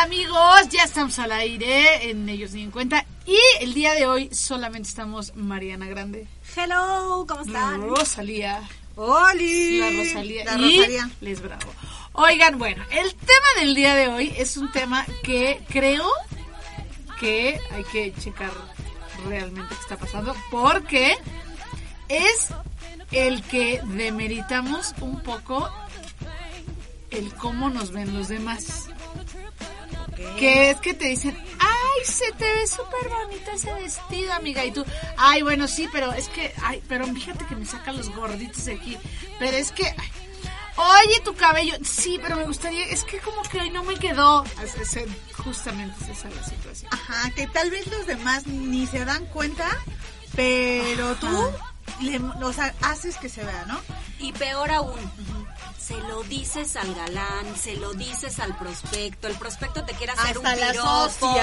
[0.00, 0.68] amigos?
[0.70, 3.04] Ya estamos al aire en Ellos Ni en Cuenta.
[3.26, 6.26] Y el día de hoy solamente estamos Mariana Grande.
[6.56, 7.82] Hello, ¿cómo están?
[7.82, 8.62] Rosalía.
[8.96, 9.78] ¡Oli!
[9.78, 10.44] La Rosalía.
[10.46, 11.10] La y Rosalía.
[11.20, 11.70] Les Bravo.
[12.12, 16.08] Oigan, bueno, el tema del día de hoy es un tema que creo
[17.18, 18.52] que hay que checar
[19.28, 20.34] realmente qué está pasando.
[20.50, 21.14] Porque
[22.08, 22.48] es
[23.12, 25.70] el que demeritamos un poco
[27.10, 28.86] el cómo nos ven los demás.
[30.38, 34.64] Que es que te dicen, ay, se te ve súper bonito ese vestido, amiga.
[34.64, 34.84] Y tú,
[35.16, 38.74] ay, bueno, sí, pero es que, ay, pero fíjate que me sacan los gorditos de
[38.74, 38.98] aquí.
[39.38, 40.10] Pero es que, ay,
[40.76, 44.44] oye, tu cabello, sí, pero me gustaría, es que como que hoy no me quedó.
[44.62, 45.08] Es- es-
[45.44, 46.90] justamente es esa la situación.
[46.92, 49.68] Ajá, que tal vez los demás ni se dan cuenta,
[50.36, 51.28] pero tú,
[52.00, 53.80] le, o sea, haces que se vea, ¿no?
[54.18, 54.98] Y peor aún,
[55.80, 60.36] se lo dices al galán, se lo dices al prospecto, el prospecto te quiere hacer
[60.36, 61.40] Hasta un la piropo.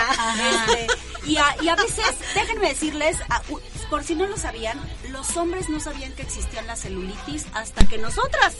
[0.77, 0.87] este,
[1.25, 2.05] y, a, y a veces,
[2.35, 3.41] déjenme decirles, a-
[3.89, 7.97] por si no lo sabían, los hombres no sabían que existían las celulitis hasta que
[7.97, 8.53] nosotras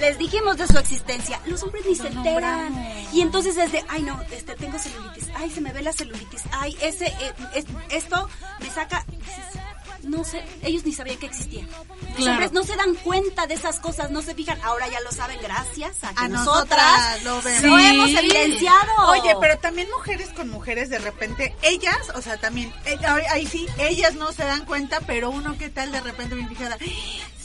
[0.00, 1.40] les dijimos de su existencia.
[1.46, 2.74] Los hombres ni se enteran.
[3.12, 6.42] Y entonces es de, ay no, este, tengo celulitis, ay, se me ve la celulitis,
[6.52, 8.28] ay, ese, eh, es- esto
[8.60, 9.04] me saca...
[10.02, 11.64] no sé, ellos ni sabían que existía.
[11.64, 12.32] Los Claro.
[12.32, 14.58] hombres no se dan cuenta de esas cosas, no se fijan.
[14.62, 17.62] Ahora ya lo saben gracias a que A nosotras nosotras lo vemos.
[17.62, 18.90] lo hemos evidenciado.
[19.08, 22.98] Oye, pero también mujeres con mujeres, de repente, ellas, o sea, también, eh,
[23.30, 26.76] ahí sí, ellas no se dan cuenta, pero uno que tal de repente bien fijada,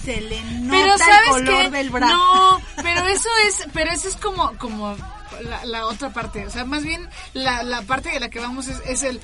[0.04, 1.70] se le nota pero el sabes color qué?
[1.72, 2.14] del brazo.
[2.16, 4.96] no pero eso es pero eso es como como
[5.42, 8.68] la, la otra parte o sea más bien la, la parte de la que vamos
[8.68, 9.20] es, es el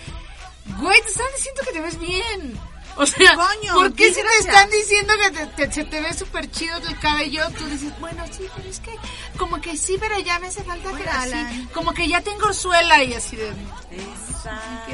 [0.79, 2.59] güey te están diciendo que te ves bien
[2.95, 6.13] o sea, Coño, ¿por qué si te están diciendo que te, te- se te ve
[6.13, 7.43] súper chido el cabello?
[7.57, 8.95] Tú dices, bueno, sí, pero es que,
[9.37, 13.03] como que sí, pero ya me hace falta que así, como que ya tengo orzuela
[13.03, 13.49] y así de...
[13.91, 14.87] Exacto.
[14.87, 14.93] Ni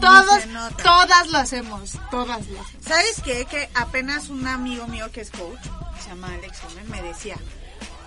[0.00, 2.66] Todas, lo hacemos, todas lo hacemos.
[2.86, 3.44] ¿Sabes qué?
[3.46, 5.60] Que apenas un amigo mío que es coach,
[6.02, 7.36] se llama Alex Gómez, me decía,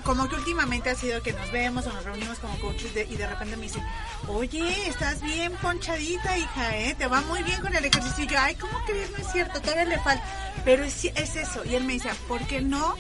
[0.10, 3.16] como que últimamente ha sido que nos vemos o nos reunimos como coaches de- y
[3.16, 3.80] de repente me dice,
[4.28, 6.96] oye, estás bien ponchadita, hija, ¿eh?
[6.98, 8.24] Te va muy bien con el ejercicio.
[8.24, 9.12] Y yo, ay, ¿cómo crees?
[9.12, 10.24] No es cierto, todavía le falta.
[10.66, 11.64] Pero es, es eso.
[11.64, 12.96] Y él me decía, ¿por qué no?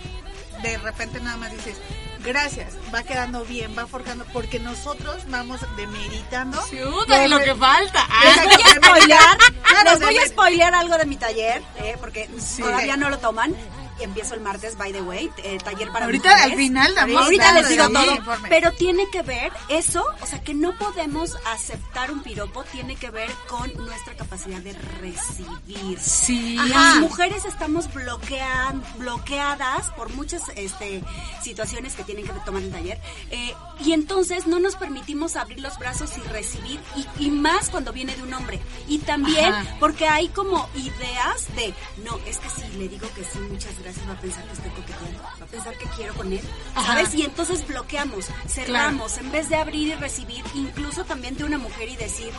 [0.62, 1.78] De repente nada más dices,
[2.24, 6.64] gracias, va quedando bien, va forjando, porque nosotros vamos demeritando.
[6.70, 8.06] Chuta, y lo que falta.
[8.08, 8.22] Ah.
[8.24, 11.96] Les voy a spoilear, Claro, les voy a de- spoilear algo de mi taller, eh,
[12.00, 12.62] porque Sí.
[12.62, 13.56] todavía no lo toman.
[14.00, 16.52] Empiezo el martes, by the way, eh, taller para Ahorita, mujeres.
[16.52, 18.50] al final, damos- Ahorita les digo el todo, informe.
[18.50, 23.10] pero tiene que ver eso, o sea, que no podemos aceptar un piropo, tiene que
[23.10, 26.00] ver con nuestra capacidad de recibir.
[26.00, 26.56] Sí.
[26.68, 31.04] Las mujeres estamos bloquean, bloqueadas por muchas este,
[31.44, 33.00] situaciones que tienen que tomar en taller.
[33.32, 37.94] eh, y entonces no nos permitimos abrir los brazos y recibir, y, y más cuando
[37.94, 38.60] viene de un hombre.
[38.90, 39.76] Y también Ajá.
[39.80, 41.74] porque hay como ideas de,
[42.04, 44.72] no, es que si le digo que sí, muchas gracias, va a pensar que estoy
[44.72, 46.42] coqueteando, va a pensar que quiero con él,
[46.76, 46.94] Ajá.
[46.94, 47.14] ¿sabes?
[47.16, 51.90] Y entonces bloqueamos, cerramos, en vez de abrir y recibir, incluso también de una mujer
[51.90, 52.30] y decir,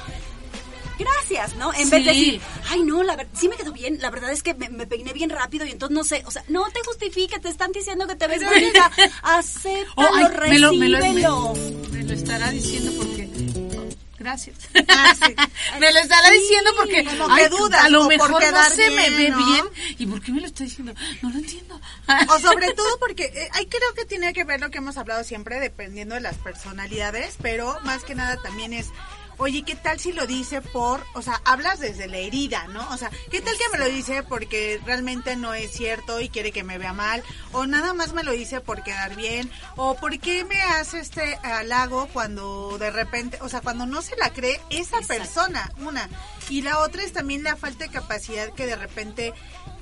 [0.99, 1.73] gracias, ¿no?
[1.73, 4.43] En vez de decir, ay, no, la verdad, sí me quedó bien, la verdad es
[4.43, 7.39] que me, me peiné bien rápido y entonces no sé, o sea, no te justifique,
[7.39, 8.91] te están diciendo que te ves bonita,
[9.23, 11.55] acéptalo, Oh, ay, me lo, me, lo, recíbelo.
[11.55, 13.20] me- me lo estará diciendo porque...
[14.21, 14.59] Gracias.
[14.89, 15.35] Ah, sí.
[15.81, 19.31] me lo estará Sí, diciendo porque que dudas, a lo mejor no se me ve
[19.31, 19.39] ¿no?
[19.47, 19.65] bien.
[19.97, 20.93] ¿Y por qué me lo está diciendo?
[21.23, 21.81] No lo entiendo.
[22.29, 25.25] O sobre todo porque eh, ahí creo que tiene que ver lo que hemos hablado
[25.25, 28.89] siempre, dependiendo de las personalidades, pero más que nada también es,
[29.41, 32.87] oye, ¿qué tal si lo dice por, o sea, hablas desde la herida, ¿no?
[32.91, 36.53] O sea, ¿qué tal que me lo dice porque realmente no es cierto y quiere
[36.53, 37.23] que me vea mal?
[37.53, 41.37] O nada más me lo dice por quedar bien, o por qué me hace este
[41.43, 45.07] halago cuando de repente, o sea, cuando no se la cree esa Exacto.
[45.09, 46.09] persona, una.
[46.51, 49.33] Y la otra es también la falta de capacidad que de repente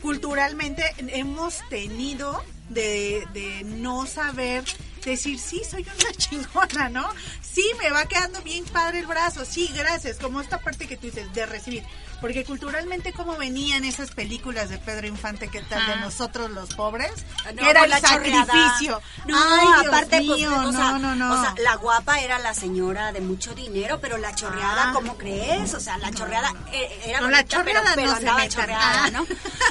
[0.01, 4.65] culturalmente hemos tenido de, de no saber
[5.05, 7.09] decir, sí, soy una chingona, ¿no?
[7.43, 11.07] Sí, me va quedando bien padre el brazo, sí, gracias, como esta parte que tú
[11.07, 11.85] dices, de recibir.
[12.21, 15.87] Porque culturalmente, como venían esas películas de Pedro Infante, ¿qué tal?
[15.87, 17.13] De nosotros los pobres,
[17.55, 19.01] No, que era el la sacrificio.
[19.27, 21.33] No, Ay, Dios aparte, pues, o, sea, no, no, no.
[21.33, 24.93] o sea, la guapa era la señora de mucho dinero, pero la chorreada, Ah.
[24.95, 25.73] ¿cómo crees?
[25.75, 29.11] O sea, la chorreada eh, era la bonita, pero, chorreada pero no se chorreada, Ah.
[29.11, 29.27] ¿no?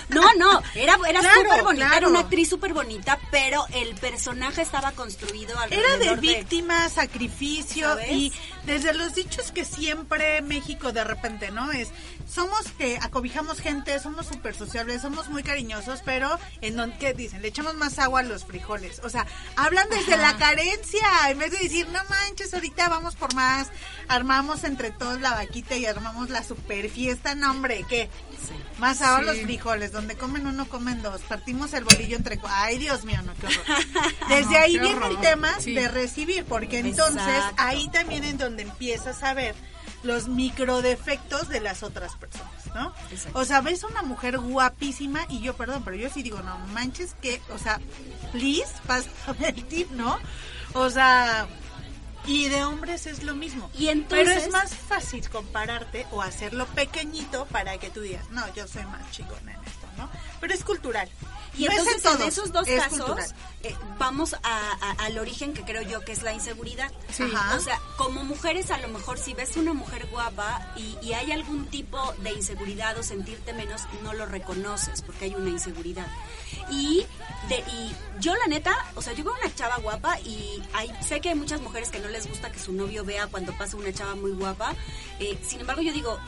[0.10, 4.62] No, no, era, era Claro, súper bonita, era una actriz súper bonita, pero el personaje
[4.62, 8.32] estaba construido alrededor Era de víctima, sacrificio, y
[8.66, 11.72] desde los dichos que siempre México de repente, ¿no?
[11.72, 11.90] Es,
[12.30, 17.42] somos que acobijamos gente, somos súper sociables, somos muy cariñosos, pero en donde, ¿qué dicen?
[17.42, 19.00] Le echamos más agua a los frijoles.
[19.04, 19.26] O sea,
[19.56, 23.68] hablan desde la carencia, en vez de decir, no manches, ahorita vamos por más,
[24.08, 28.10] armamos entre todos la vaquita y armamos la super fiesta, no hombre, ¿qué?
[28.78, 31.22] Más ahora los frijoles, donde comen uno, comen dos.
[31.22, 32.40] Partimos el bolillo entre...
[32.48, 33.66] Ay, Dios mío, no, qué horror.
[34.30, 35.22] Desde No, ahí viene el horror.
[35.22, 35.74] tema Sí.
[35.74, 37.56] de recibir, porque entonces Exacto.
[37.58, 39.56] ahí también es donde empiezas a ver
[40.04, 42.94] los microdefectos de las otras personas, ¿no?
[43.12, 43.40] Exacto.
[43.40, 47.16] O sea, ves una mujer guapísima y yo, perdón, pero yo sí digo, no manches
[47.22, 47.80] que, o sea,
[48.32, 50.18] please, pásame el tip, ¿no?
[50.74, 51.48] O sea,
[52.26, 53.70] y de hombres es lo mismo.
[53.78, 58.44] Y entonces- Pero es más fácil compararte o hacerlo pequeñito para que tú digas, no,
[58.54, 60.10] yo soy más chingona en esto, ¿no?
[60.40, 61.10] Pero es cultural.
[61.58, 63.34] Y No entonces en esos dos es casos
[63.64, 66.92] eh, vamos a- a- al origen que creo yo que es la inseguridad.
[67.12, 67.24] Sí.
[67.34, 67.56] Ajá.
[67.56, 71.32] O sea, como mujeres a lo mejor si ves una mujer guapa y, y hay
[71.32, 76.08] algún tipo de inseguridad o sentirte menos, no lo reconoces porque hay una inseguridad.
[76.70, 77.06] Y,
[77.50, 81.20] de, y yo la neta, o sea, yo veo una chava guapa y hay, sé
[81.22, 83.92] que hay muchas mujeres que no les gusta que su novio vea cuando pasa una
[83.92, 84.76] chava muy guapa.
[85.20, 86.20] eh, sin embargo, yo digo...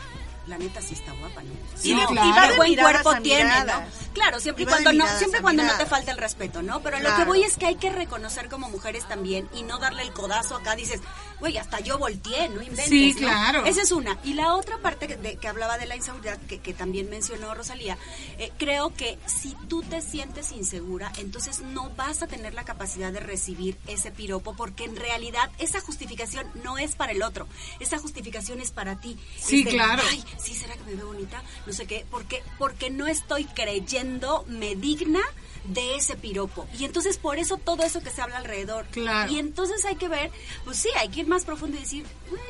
[0.49, 1.51] La neta sí está guapa, ¿no?
[1.77, 2.27] Sí, no, claro.
[2.27, 3.83] y Y va de buen cuerpo tiene, ¿no?
[4.13, 6.81] Claro, siempre y Y cuando no, siempre cuando no te falta el respeto, ¿no?
[6.81, 7.17] Pero lo Claro.
[7.17, 10.55] que voy es que hay que reconocer como mujeres también y no darle el codazo
[10.55, 10.75] acá.
[10.75, 11.01] Dices,
[11.39, 12.87] güey, hasta yo volteé, no inventes.
[12.89, 13.19] Sí, ¿no?
[13.27, 13.65] claro.
[13.65, 14.17] Esa es una.
[14.23, 17.53] Y la otra parte que, de- que hablaba de la inseguridad, que, que también mencionó
[17.53, 17.97] Rosalía,
[18.39, 23.11] eh, creo que si tú te sientes insegura, entonces no vas a tener la capacidad
[23.13, 27.47] de recibir ese piropo, porque en realidad esa justificación no es para el otro,
[27.79, 29.17] esa justificación es para ti.
[29.39, 30.01] Sí, claro.
[30.09, 31.43] Ay, sí, ¿será que me veo bonita?
[31.65, 35.21] No sé qué, porque, porque no estoy creyendo me digna
[35.65, 36.67] de ese piropo.
[36.79, 38.85] Y entonces por eso todo eso que se habla alrededor.
[38.91, 39.31] Claro.
[39.31, 40.31] Y entonces hay que ver,
[40.65, 42.05] pues sí, hay que ir más profundo y decir,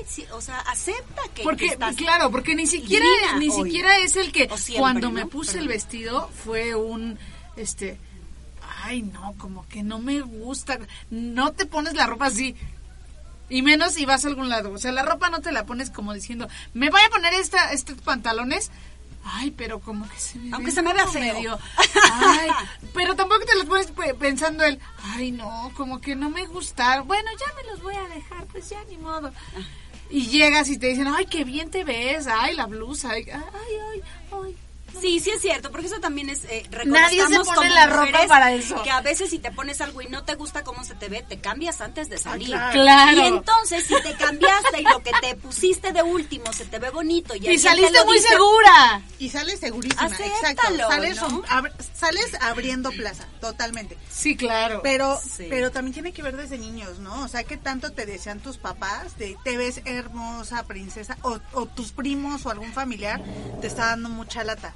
[0.07, 3.63] sí, o sea, acepta que Porque, estás claro, porque ni siquiera, divina ni hoy.
[3.63, 5.13] siquiera es el que siempre, cuando ¿no?
[5.13, 5.63] me puse Perdón.
[5.63, 7.17] el vestido fue un,
[7.57, 7.97] este,
[8.83, 12.55] ay no, como que no me gusta, no te pones la ropa así.
[13.49, 14.71] Y menos si vas a algún lado.
[14.71, 17.71] O sea, la ropa no te la pones como diciendo, me voy a poner esta,
[17.73, 18.69] estos pantalones.
[19.23, 21.33] Ay, pero como que se me Aunque se me vea feo.
[21.35, 21.59] medio-
[22.13, 22.49] Ay,
[22.93, 27.05] pero tampoco te los pones pe- pensando el, ay no, como que no me gustaron.
[27.07, 29.31] Bueno, ya me los voy a dejar, pues ya ni modo.
[30.09, 33.41] Y llegas y te dicen, ay, qué bien te ves, ay, la blusa, ay, ay,
[33.93, 34.57] ay, ay.
[34.99, 38.51] Sí, sí es cierto, porque eso también es eh, Nadie se pone la ropa para
[38.53, 38.81] eso.
[38.83, 41.23] Que a veces si te pones algo y no te gusta cómo se te ve,
[41.27, 42.47] te cambias antes de salir.
[42.49, 42.71] claro.
[42.73, 43.21] Claro.
[43.21, 46.89] Y entonces si te cambiaste y lo que te pusiste de último se te ve
[46.89, 49.01] bonito y, Y alguien te saliste lo muy dice, segura.
[49.19, 50.89] Y sales segurísima, Acéptalo, exacto.
[50.89, 51.29] Sales, ¿no?
[51.29, 53.97] rom- ab- sales abriendo plaza, totalmente.
[54.09, 54.81] Sí, claro.
[54.83, 55.47] Pero, Sí.
[55.49, 57.23] pero también tiene que ver desde niños, ¿no?
[57.23, 61.65] O sea, que tanto te desean tus papás de te ves hermosa, princesa, o, o
[61.65, 63.21] tus primos o algún familiar
[63.61, 64.73] te está dando mucha lata.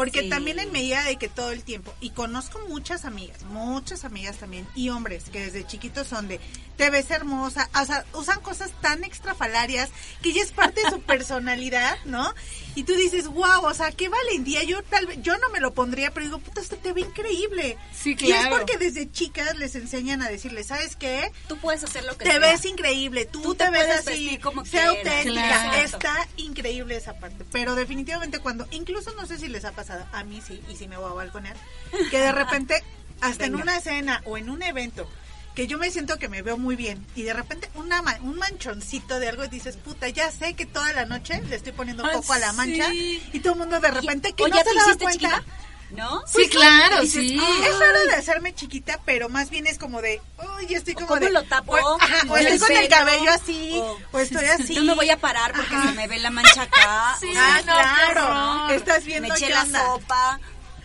[0.00, 0.28] Porque Sí.
[0.30, 4.66] también en medida de que todo el tiempo, y conozco muchas amigas, muchas amigas también,
[4.74, 6.40] y hombres que desde chiquitos son de,
[6.78, 9.90] te ves hermosa, o sea, usan cosas tan extrafalarias
[10.22, 12.32] que ya es parte de su personalidad, ¿no?
[12.76, 15.74] Y tú dices, wow, o sea, qué valentía, yo tal vez, yo no me lo
[15.74, 17.76] pondría, pero digo, puta, esto te ve increíble.
[17.92, 18.56] Sí, Y es claro.
[18.56, 21.30] porque desde chicas les enseñan a decirles, ¿sabes qué?
[21.48, 22.38] Tú puedes hacer lo que Te sea.
[22.38, 24.88] ves increíble, tú, Tú te, te ves así, como quieras.
[24.96, 25.82] auténtica, Claro.
[25.84, 27.44] está increíble esa parte.
[27.52, 30.88] Pero definitivamente cuando, incluso no sé si les ha pasado, a mí sí, y si
[30.88, 31.56] me voy a balconear,
[32.10, 32.82] que de repente,
[33.20, 35.08] hasta en una cena o en un evento,
[35.54, 38.36] que yo me siento que me veo muy bien y de repente una ma- un
[38.36, 42.04] manchoncito de algo y dices, puta, ya sé que toda la noche le estoy poniendo
[42.06, 43.20] Ah, poco a la mancha sí.
[43.32, 45.12] y todo el mundo de repente que Oye, no ¿te se daba cuenta.
[45.12, 45.44] chiquita?
[45.90, 46.22] ¿No?
[46.26, 47.38] sí, claro, Dices, sí.
[47.40, 50.22] "Ah, Es hora de hacerme chiquita, pero más bien es como de,
[50.58, 51.30] uy, estoy como ¿Cómo de...
[51.30, 51.72] lo tapo?
[51.72, 54.74] O, ajá, o ¿El estoy con el cabello así, O- o, estoy así.
[54.74, 55.88] Yo me voy a parar porque Ajá.
[55.88, 57.16] se me ve la mancha acá.
[57.20, 58.74] Sí, o sea, Ah, claro.
[58.74, 59.84] Estás me viendo eché qué la onda.
[59.86, 60.40] sopa.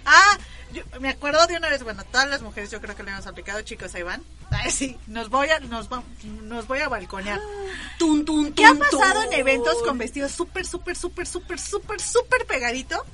[0.05, 0.37] Ah,
[0.73, 3.27] yo me acuerdo de una vez, bueno, todas las mujeres yo creo que le hemos
[3.27, 4.23] aplicado, chicos, ahí van.
[4.51, 7.39] Ay, sí, nos voy a, nos, va- nos voy a balconear.
[7.99, 12.45] Tun, tun, ¿Qué ha pasado en eventos con vestidos súper, súper, súper, súper, súper, súper
[12.45, 13.05] pegadito?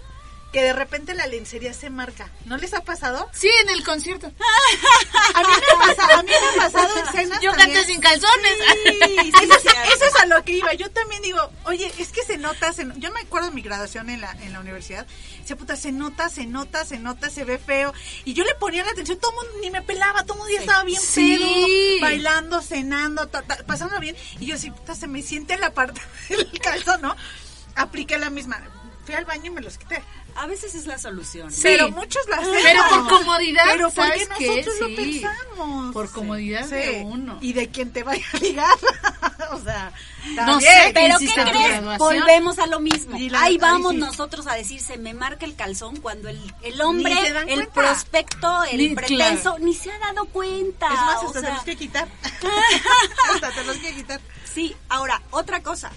[0.51, 2.29] Que de repente la lencería se marca.
[2.43, 3.29] ¿No les ha pasado?
[3.34, 4.27] Sí, en el concierto.
[5.34, 7.74] A mí me ha pasado, a mí me ha pasado en cenas Yo también.
[7.74, 8.53] canté sin calzones.
[8.84, 9.81] Sí, sí, Eso es, cierto.
[9.96, 10.74] eso es a lo que iba.
[10.74, 13.62] Yo también digo, oye, es que se nota, se no- yo me acuerdo de mi
[13.62, 15.08] graduación en la, en la universidad.
[15.39, 17.93] Decía, puta, se nota, se nota, se nota, se ve feo.
[18.25, 20.53] Y yo le ponía la atención, todo el mundo ni me pelaba, todo el mundo
[20.53, 21.38] ya estaba bien Sí.
[21.38, 24.17] pedo, bailando, cenando, ta- ta- pasándolo bien.
[24.41, 27.15] Y yo así, puta, se me siente la parte del calzón, ¿no?
[27.75, 28.62] Apliqué la misma.
[29.05, 30.01] Fui al baño y me los quité.
[30.36, 31.51] A veces es la solución.
[31.51, 31.62] Sí.
[31.63, 32.58] Pero muchos lo hacemos.
[32.63, 34.48] Pero por comodidad, Pero porque ¿sabes qué?
[34.48, 34.96] nosotros lo Sí.
[34.96, 35.93] pensamos.
[35.93, 37.38] Por comodidad de uno.
[37.41, 38.70] Y de quien te vaya a ligar.
[39.51, 39.91] o sea,
[40.46, 41.98] No sé, Pero ¿qué crees?
[41.98, 43.17] Volvemos a lo mismo.
[43.20, 43.98] La- Ahí vamos sí.
[43.98, 47.12] nosotros a decir, se me marca el calzón cuando el, el hombre,
[47.48, 47.74] el cuenta.
[47.74, 49.60] prospecto, el Ni- pretenso, claro.
[49.60, 50.88] ni se ha dado cuenta.
[50.88, 52.08] Es más, o hasta te sea, los que quitar.
[53.34, 54.22] hasta te los que quitar.
[54.53, 55.91] Sí, ahora, otra cosa.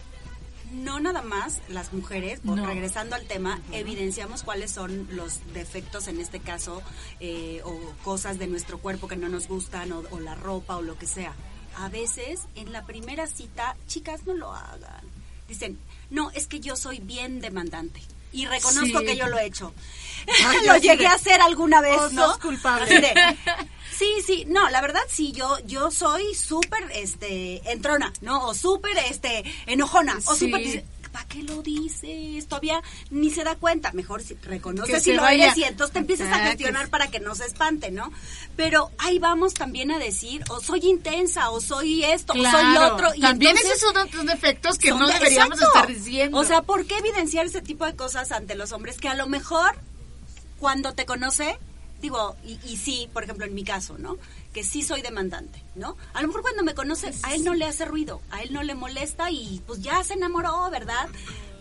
[0.74, 2.66] No nada más las mujeres, No.
[2.66, 6.82] regresando al tema, evidenciamos cuáles son los defectos en este caso
[7.20, 10.82] eh, o cosas de nuestro cuerpo que no nos gustan o, o la ropa o
[10.82, 11.32] lo que sea.
[11.76, 15.04] A veces en la primera cita, chicas, no lo hagan.
[15.48, 15.78] Dicen,
[16.10, 18.00] no, es que yo soy bien demandante
[18.34, 19.06] y reconozco Sí.
[19.06, 19.72] que yo lo he hecho.
[20.46, 22.38] Ay, lo llegué de, a hacer alguna vez, "Oh, ¿no?
[22.40, 23.00] culpable".
[23.00, 23.14] De,
[23.96, 28.48] Sí, sí, no, la verdad sí, yo yo soy súper este entrona, ¿no?
[28.48, 30.84] O súper este enojona, o súper
[31.14, 32.48] ¿Para qué lo dices?
[32.48, 33.92] Todavía ni se da cuenta.
[33.92, 35.44] Mejor si Que reconoces si lo vaya.
[35.44, 36.48] eres y entonces te empiezas a Exacto.
[36.50, 38.10] gestionar para que no se espante, ¿no?
[38.56, 42.94] Pero ahí vamos también a decir, o soy intensa, o soy esto, o soy lo
[42.94, 43.14] otro.
[43.14, 45.78] Y También entonces- esos son otros defectos que no de- deberíamos exacto.
[45.78, 46.36] estar diciendo.
[46.36, 49.28] O sea, ¿por qué evidenciar ese tipo de cosas ante los hombres que a lo
[49.28, 49.76] mejor
[50.58, 51.56] cuando te conoce,
[52.02, 54.16] digo, y, y sí, por ejemplo, en mi caso, ¿no?
[54.54, 55.96] Que sí soy demandante, ¿no?
[56.14, 58.62] A lo mejor cuando me conoce, a él no le hace ruido, a él no
[58.62, 61.08] le molesta y pues ya se enamoró, ¿verdad?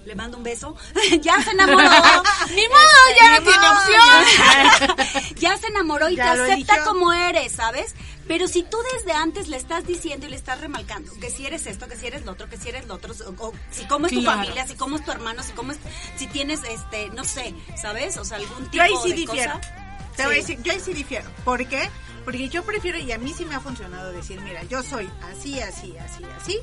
[0.06, 0.76] Le mando un beso.
[1.22, 1.90] ya se enamoró.
[2.56, 5.36] Ni modo, ya no tiene opción.
[5.38, 6.84] ya se enamoró y Ya te acepta eligió.
[6.86, 7.96] como eres, ¿sabes?
[8.28, 11.66] Pero si tú desde antes le estás diciendo y le estás remarcando que si eres
[11.66, 14.06] esto, que si eres lo otro, que si eres lo otro, o, o si cómo
[14.08, 14.40] es tu Claro.
[14.42, 15.80] familia, si cómo es tu hermano, si cómo es,
[16.18, 18.18] si tienes este, no sé, ¿sabes?
[18.18, 19.54] O sea, algún tipo Yo ahí sí de difiero.
[19.56, 19.72] cosa.
[20.16, 20.42] Te voy a Sí.
[20.42, 21.28] decir, yo ahí sí difiero.
[21.44, 21.90] ¿Por qué?
[22.26, 25.60] Porque yo prefiero, y a mí sí me ha funcionado decir, mira, yo soy así,
[25.60, 26.60] así, así, así,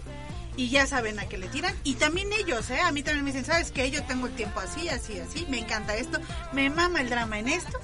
[0.57, 1.75] y ya saben a qué le tiran.
[1.85, 2.81] Y también ellos, ¿eh?
[2.81, 3.91] A mí también me dicen, ¿sabes qué?
[3.91, 6.19] Yo tengo el tiempo así, así, así, me encanta esto,
[6.53, 7.79] me mama el drama en esto,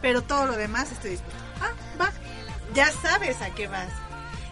[0.00, 1.42] pero todo lo demás estoy dispuesto.
[1.60, 2.12] Ah, va,
[2.74, 3.90] ya sabes a qué vas.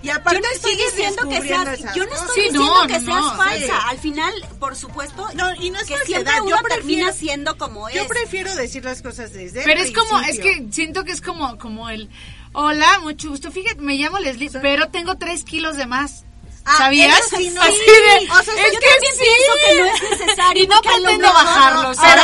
[0.06, 2.98] Y aparte Yo no estoy diciendo que seas, yo no estoy Sí, diciendo no, que
[3.00, 3.36] no, seas sí.
[3.36, 3.88] falsa.
[3.88, 7.12] Al final, por supuesto, No, y no es que falsedad, siempre yo uno prefiero- termina
[7.12, 8.06] siendo como Yo es.
[8.08, 11.58] prefiero decir las cosas desde el Pero es como, es que siento que es como,
[11.58, 12.08] como el,
[12.52, 16.24] hola, mucho gusto, fíjate, me llamo Leslie, pero tengo tres kilos de más.
[16.68, 17.20] Ah, ¿Sabías?
[17.36, 17.62] sí, no.
[17.62, 17.84] Así Sí.
[17.86, 19.24] de, O sea, es yo que también sí.
[19.24, 20.62] pienso que no es necesario.
[20.64, 22.22] Y no que pretendo bajarlo, Ahora,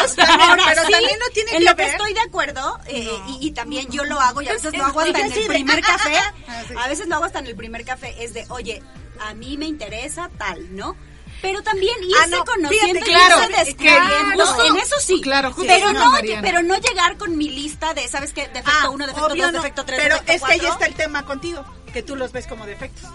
[0.49, 3.47] ahora Pero sí, también no tiene en que lo que estoy de acuerdo, eh, y,
[3.47, 6.17] y también yo lo hago, y a veces lo hago hasta en el primer café,
[6.49, 8.83] Ah, a veces lo hago hasta en el primer café, es de, oye,
[9.21, 10.97] a mí me interesa tal, ¿no?
[11.41, 14.97] Pero también irse Ah, no, conociendo fíjate, y claro, irse que descubriendo, justo- en eso
[15.01, 15.21] sí.
[15.21, 18.43] claro, justo pero no, pero no llegar con mi lista de, ¿sabes qué?
[18.49, 20.73] Defecto Ah, 1, defecto 2, obvio no, defecto 3, Pero defecto es que ahí 4.
[20.75, 23.11] está el tema contigo, que tú los ves como defectos.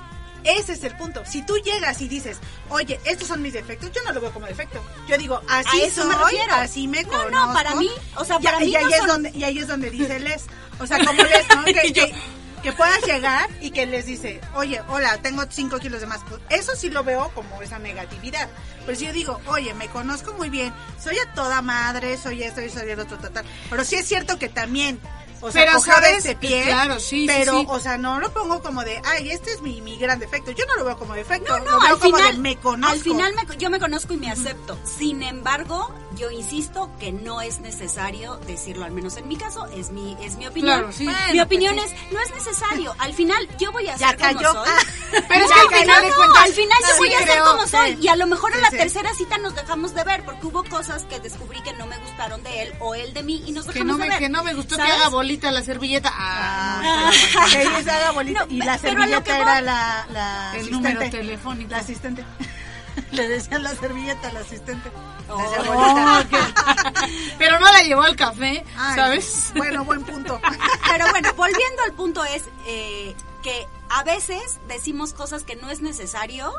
[0.48, 1.24] Ese es el punto.
[1.26, 2.38] Si tú llegas y dices,
[2.70, 4.82] oye, estos son mis defectos, yo no lo veo como defecto.
[5.08, 6.54] Yo digo, así eso me refiero.
[6.56, 7.30] así me No, conozco.
[7.32, 9.44] no, para mí, o sea, Y- para y, mí ahí no es son- donde Y
[9.44, 10.46] ahí es donde dice Les.
[10.80, 11.64] O sea, como Les, ¿no?
[11.66, 12.16] Que, Y yo- que,
[12.64, 16.22] que puedas llegar y que les dice, oye, hola, tengo 5 kilos de más.
[16.28, 18.50] Pues eso sí lo veo como esa negatividad.
[18.86, 20.74] Pero si yo digo, oye, me conozco muy bien,
[21.04, 23.46] soy a toda madre, soy esto y soy el otro, tal, tal.
[23.70, 25.00] Pero sí es cierto que también...
[25.42, 26.18] O sea, Pero, ¿sabes?
[26.20, 27.66] ese pie, Claro, sí, pero, sí.
[27.70, 30.52] o sea, no lo pongo como de, ay, este es mi, mi gran defecto.
[30.52, 32.94] Yo no lo veo como defecto, No, lo veo al como final, de me conozco.
[32.96, 34.78] al final me- yo me conozco y me acepto.
[34.84, 39.92] Sin embargo, yo insisto que no es necesario decirlo, al menos en mi caso, es
[39.92, 40.80] mi, es mi opinión.
[40.80, 41.08] Claro, sí.
[41.32, 42.96] mi opinión pues es, no es necesario.
[42.98, 44.70] Al final, yo voy a Ya ser como soy.
[45.28, 47.68] Pero es que al final de de No, al final yo voy a ser como
[47.68, 47.98] soy.
[48.02, 51.04] Y a lo mejor en la tercera cita nos dejamos de ver porque hubo cosas
[51.04, 53.74] que descubrí que no me gustaron de él o él de mí y nos que
[53.74, 54.20] dejamos no de me, ver.
[54.20, 54.92] que no me gustó ¿Sabes?
[54.92, 56.10] que haga bolita la servilleta.
[56.14, 57.52] Ah, no, Ah, está bien.
[57.52, 58.46] que ella se haga bolita.
[58.46, 60.72] No, y la servilleta voy- era la, la El asistente.
[60.72, 61.70] número telefónico.
[61.72, 62.24] La asistente.
[63.12, 64.90] Le decían la servilleta a la asistente.
[65.30, 65.38] Oh.
[65.70, 66.20] Oh.
[67.38, 69.52] Pero no la llevó al café, Ay, ¿sabes?
[69.56, 70.40] Bueno, buen punto.
[70.90, 75.82] Pero bueno, volviendo al punto es eh, que a veces decimos cosas que no es
[75.82, 76.52] necesario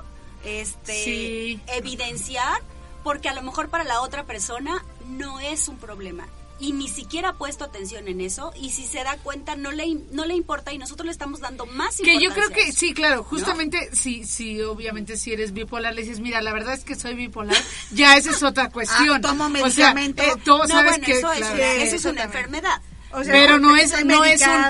[0.44, 1.62] este Sí.
[1.68, 2.60] evidenciar
[3.02, 6.26] porque a lo mejor para la otra persona no es un problema
[6.60, 9.94] y ni siquiera ha puesto atención en eso y si se da cuenta no le
[10.10, 12.64] no le importa y nosotros le estamos dando más Que yo creo importancia.
[12.66, 16.74] que sí, claro, justamente sí, sí, obviamente si eres bipolar le dices, mira, la verdad
[16.74, 17.56] es que soy bipolar,
[17.92, 19.16] ya esa es otra cuestión.
[19.16, 20.22] Ah, tomo O sea, medicamento.
[20.22, 21.56] eh, no, sabes bueno, que eso, es, claro.
[21.62, 22.80] Eso es una enfermedad.
[23.18, 24.64] O sea, pero no porque es no es un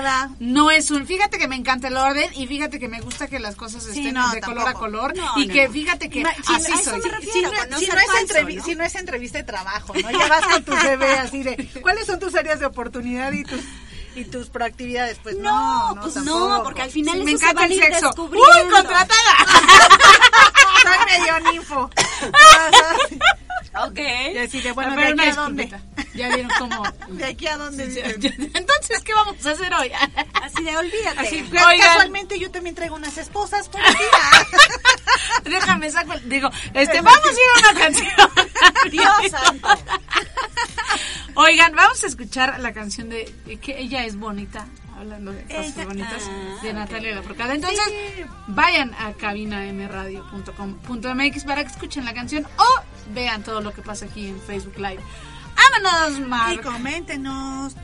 [0.53, 3.39] no es un fíjate que me encanta el orden y fíjate que me gusta que
[3.39, 5.73] las cosas Sí, estén no, de color a color No, y no, que no.
[5.73, 7.31] fíjate que si- así soy me.
[7.31, 7.87] Si no, no no es
[8.75, 8.75] ¿no?
[8.75, 10.09] no entrevista de trabajo, ¿no?
[10.11, 13.61] Llevas con tu CV así de, ¿cuáles son tus áreas de oportunidad y tus
[14.15, 15.19] y tus proactividades?
[15.21, 16.49] Pues no, No, no, pues tampoco.
[16.49, 18.11] no, porque al final me eso se encanta el sexo.
[18.17, 19.15] ¡Uy, contratada!
[20.81, 21.89] Soy medio ninfo.
[23.85, 23.99] Ok.
[24.33, 25.71] Y así de, bueno, ¿de aquí a dónde?
[26.13, 27.83] Ya vieron cómo ¿De aquí a dónde?
[28.53, 29.91] Entonces, ¿qué vamos a hacer hoy?
[30.41, 31.19] Así de olvídate.
[31.19, 31.43] Así.
[31.51, 34.03] Casualmente yo también traigo unas esposas por aquí.
[35.43, 36.13] Déjame saco.
[36.13, 38.09] el- Digo, este, vamos a ir a una canción.
[38.91, 39.67] Dios santo.
[41.35, 44.65] Oigan, vamos a escuchar la canción de que ella es bonita,
[44.97, 47.53] hablando de cosas bonitas, ah, de Natalia Lafourcade.
[47.55, 47.81] Entonces,
[48.47, 52.65] vayan a cabinamradio.com.mx para que escuchen la canción o
[53.13, 54.99] vean todo lo que pasa aquí en Facebook Live.
[55.59, 56.61] ¡Vámonos, Y Mar!
[56.61, 57.75] coméntenos.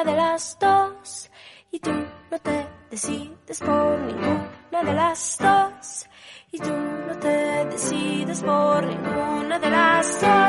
[0.00, 1.30] Ninguna de las dos.
[1.70, 1.90] Y tú
[2.30, 6.06] no te decides por ninguna de las dos.
[6.52, 10.39] Y tú no te decides por ninguna de las dos.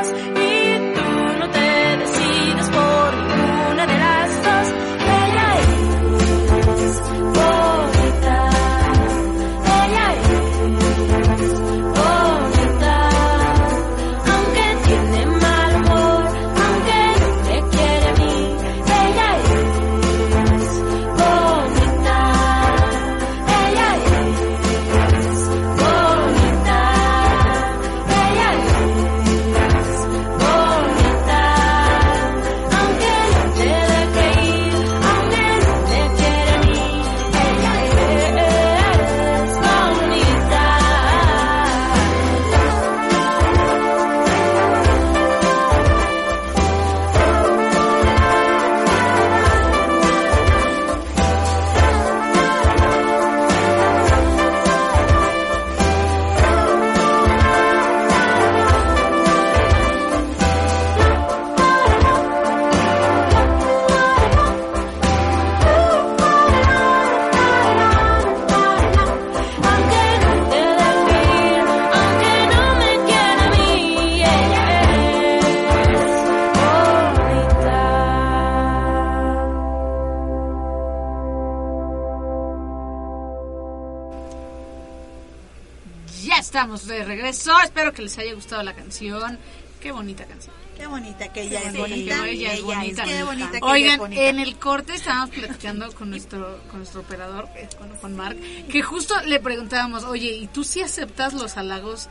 [86.62, 87.52] Estamos de regreso.
[87.64, 89.36] Espero que les haya gustado la canción.
[89.80, 90.54] Qué bonita canción.
[90.76, 92.28] Qué bonita que ella es bonita, bonita.
[92.28, 93.04] ella es bonita.
[93.04, 94.22] Qué bonita que ella es Oigan, bonita.
[94.22, 98.80] en el corte estábamos platicando con nuestro con nuestro operador, eh, con Juan Marc, que
[98.82, 102.08] justo le preguntábamos, oye, ¿y tú sí aceptas los halagos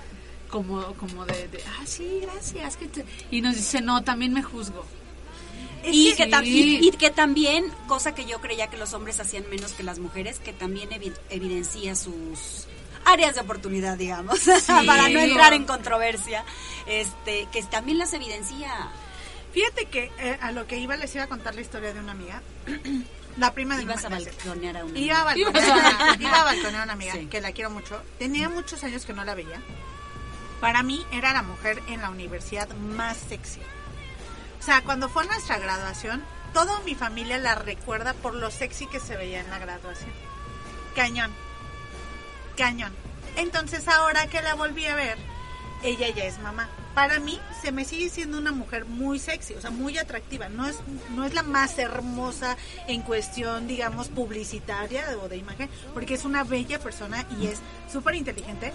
[0.50, 2.76] como como de, de, ah, sí, gracias?
[2.78, 4.86] que te-?" Y nos dice, no, también me juzgo.
[5.84, 6.30] Y que, Sí.
[6.30, 9.82] tam- y- y que también, cosa que yo creía que los hombres hacían menos que
[9.84, 12.68] las mujeres, que también evi- evidencia sus
[13.06, 14.40] áreas de oportunidad, digamos,
[14.86, 16.44] para no entrar en controversia,
[16.86, 18.72] este, que también las evidencia.
[19.54, 22.12] Fíjate que eh, a lo que iba les iba a contar la historia de una
[22.14, 22.42] amiga.
[23.38, 25.00] la prima de Ibas a una balconear a una.
[25.00, 27.26] Iba a Ibas balconear, a- iba a balconear a una amiga Sí.
[27.28, 28.02] que la quiero mucho.
[28.20, 29.62] Tenía muchos años que no la veía.
[30.60, 33.60] Para mí era la mujer en la universidad más sexy.
[34.60, 39.00] O sea, cuando fue nuestra graduación, toda mi familia la recuerda por lo sexy que
[39.00, 40.12] se veía en la graduación.
[40.96, 41.32] Cañón.
[42.56, 42.94] Cañón.
[43.38, 45.18] Entonces ahora que la volví a ver,
[45.84, 46.70] ella ya es mamá.
[46.94, 50.50] Para mí se me sigue siendo una mujer muy sexy, o sea, muy atractiva.
[50.50, 50.78] No es,
[51.16, 56.44] no es la más hermosa en cuestión, digamos, publicitaria o de imagen, porque es una
[56.44, 57.60] bella persona y es
[57.92, 58.74] súper inteligente.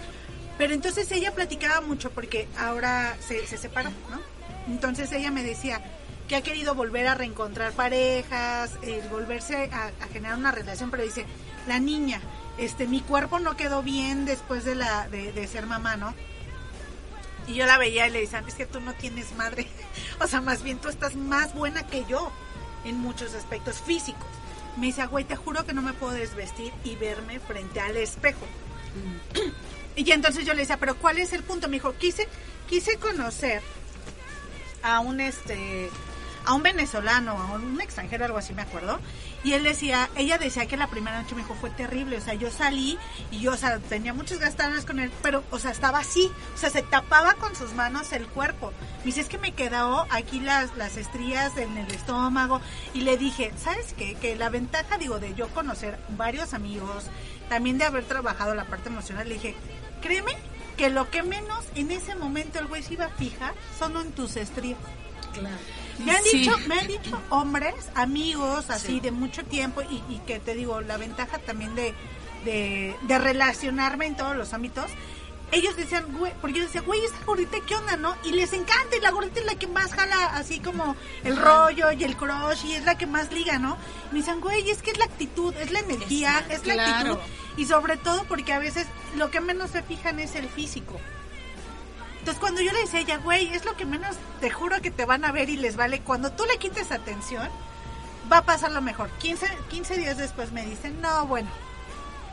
[0.57, 4.21] Pero entonces ella platicaba mucho porque ahora se, se separó, ¿no?
[4.73, 5.83] Entonces ella me decía,
[6.27, 11.25] que ha querido volver a reencontrar parejas, eh, volverse a generar una relación, pero dice,
[11.69, 12.21] la niña,
[12.59, 16.15] este, mi cuerpo no quedó bien después de la, de, ser mamá, ¿no?
[17.47, 19.67] Y yo la veía y le decía, es que tú no tienes madre.
[20.21, 22.33] O sea, más bien tú estás más buena que yo
[22.85, 24.27] en muchos aspectos físicos.
[24.77, 28.47] Me dice, güey, te juro que no me puedo desvestir y verme frente al espejo.
[29.97, 31.69] Y entonces yo le decía, pero ¿cuál es el punto?
[31.69, 32.29] Me dijo, quise,
[32.69, 33.63] quise conocer
[34.83, 35.91] a un este
[36.45, 39.01] a un venezolano, a un extranjero, algo así me acuerdo,
[39.47, 42.35] y él decía, ella decía que la primera noche me dijo fue terrible, o sea,
[42.35, 42.99] yo salí
[43.31, 46.59] y yo, o sea, tenía muchas gastadas con él, pero, o sea, estaba así, o
[46.59, 48.73] sea, se tapaba con sus manos el cuerpo.
[48.99, 52.61] Me dice, es que me quedó aquí las, las estrías en el estómago,
[52.93, 54.17] y le dije, ¿sabes qué?
[54.17, 57.05] Que la ventaja, digo, de yo conocer varios amigos,
[57.49, 59.55] también de haber trabajado la parte emocional, le dije,
[60.03, 60.37] créeme
[60.77, 64.11] que lo que menos en ese momento el güey se iba a fijar son en
[64.11, 64.81] tus estrías.
[65.33, 65.86] Claro.
[65.99, 66.39] Me han Sí.
[66.39, 70.81] dicho, me han dicho hombres, amigos, así de mucho tiempo y, y que te digo,
[70.81, 71.95] la ventaja también de,
[72.45, 74.87] de, de relacionarme en todos los ámbitos.
[75.53, 78.17] Ellos decían, güey, porque yo decía, güey, esta gordita, ¿qué onda, no?
[78.25, 81.93] Y les encanta, y la gordita es la que más jala así como el rollo
[81.93, 83.79] y el crush, y es la que más liga, ¿no?
[84.11, 87.13] Me dicen, güey, es que es la actitud, es la energía, es la Claro.
[87.13, 87.33] actitud.
[87.59, 91.01] Y sobre todo porque a veces lo que menos se fijan es el físico.
[92.27, 94.91] Entonces cuando yo le decía a ella, güey, es lo que menos te juro que
[94.91, 97.49] te van a ver y les vale, cuando tú le quites atención,
[98.31, 99.11] va a pasar lo mejor.
[99.19, 101.49] 15, 15 días después me dicen, no, bueno,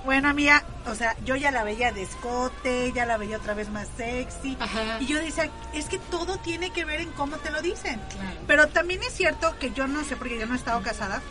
[0.03, 3.69] bueno, amiga, o sea, yo ya la veía de escote, ya la veía otra vez
[3.69, 4.57] más sexy.
[4.59, 4.97] Ajá.
[4.99, 8.01] Y yo decía, es que todo tiene que ver en cómo te lo dicen.
[8.09, 8.39] Claro.
[8.47, 11.21] Pero también es cierto que yo no sé, porque yo no he estado casada,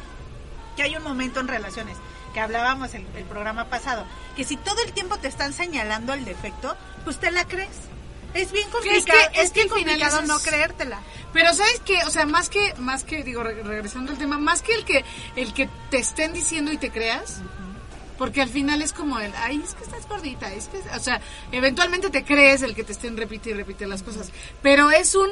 [0.77, 1.97] que hay un momento en relaciones,
[2.33, 4.05] que hablábamos el, el programa pasado,
[4.37, 7.91] que si todo el tiempo te están señalando el defecto, pues te la crees.
[8.35, 11.01] Es bien complicado, que- es que complicado no creértela.
[11.33, 14.63] Pero sabes que, o sea, más que, más que, digo, re- regresando al tema, más
[14.63, 15.05] que el que,
[15.37, 17.39] el que te estén diciendo y te creas,
[18.19, 21.21] porque al final es como el, ay, es que estás gordita, es que, o sea,
[21.51, 24.31] eventualmente te crees el que te estén repite y repite las cosas,
[24.63, 25.31] pero es un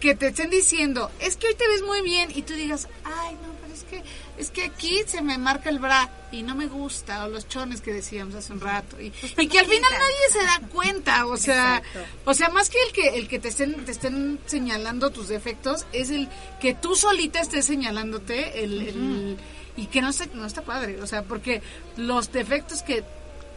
[0.00, 3.34] que te estén diciendo, es que hoy te ves muy bien y tú digas, ay,
[3.42, 4.02] no, pero es que,
[4.38, 7.80] es que aquí se me marca el bra y no me gusta, o los chones
[7.80, 9.06] que decíamos hace un rato, y,
[9.38, 12.00] y que al final nadie se da cuenta, o sea, Exacto.
[12.26, 15.86] o sea, más que el que el que te estén te estén señalando tus defectos
[15.92, 16.28] es el
[16.60, 19.36] que tú solita estés señalándote el, el-
[19.76, 21.62] y que no se, no está padre, o sea, porque
[21.96, 23.04] los defectos que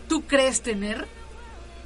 [0.07, 1.07] tú crees tener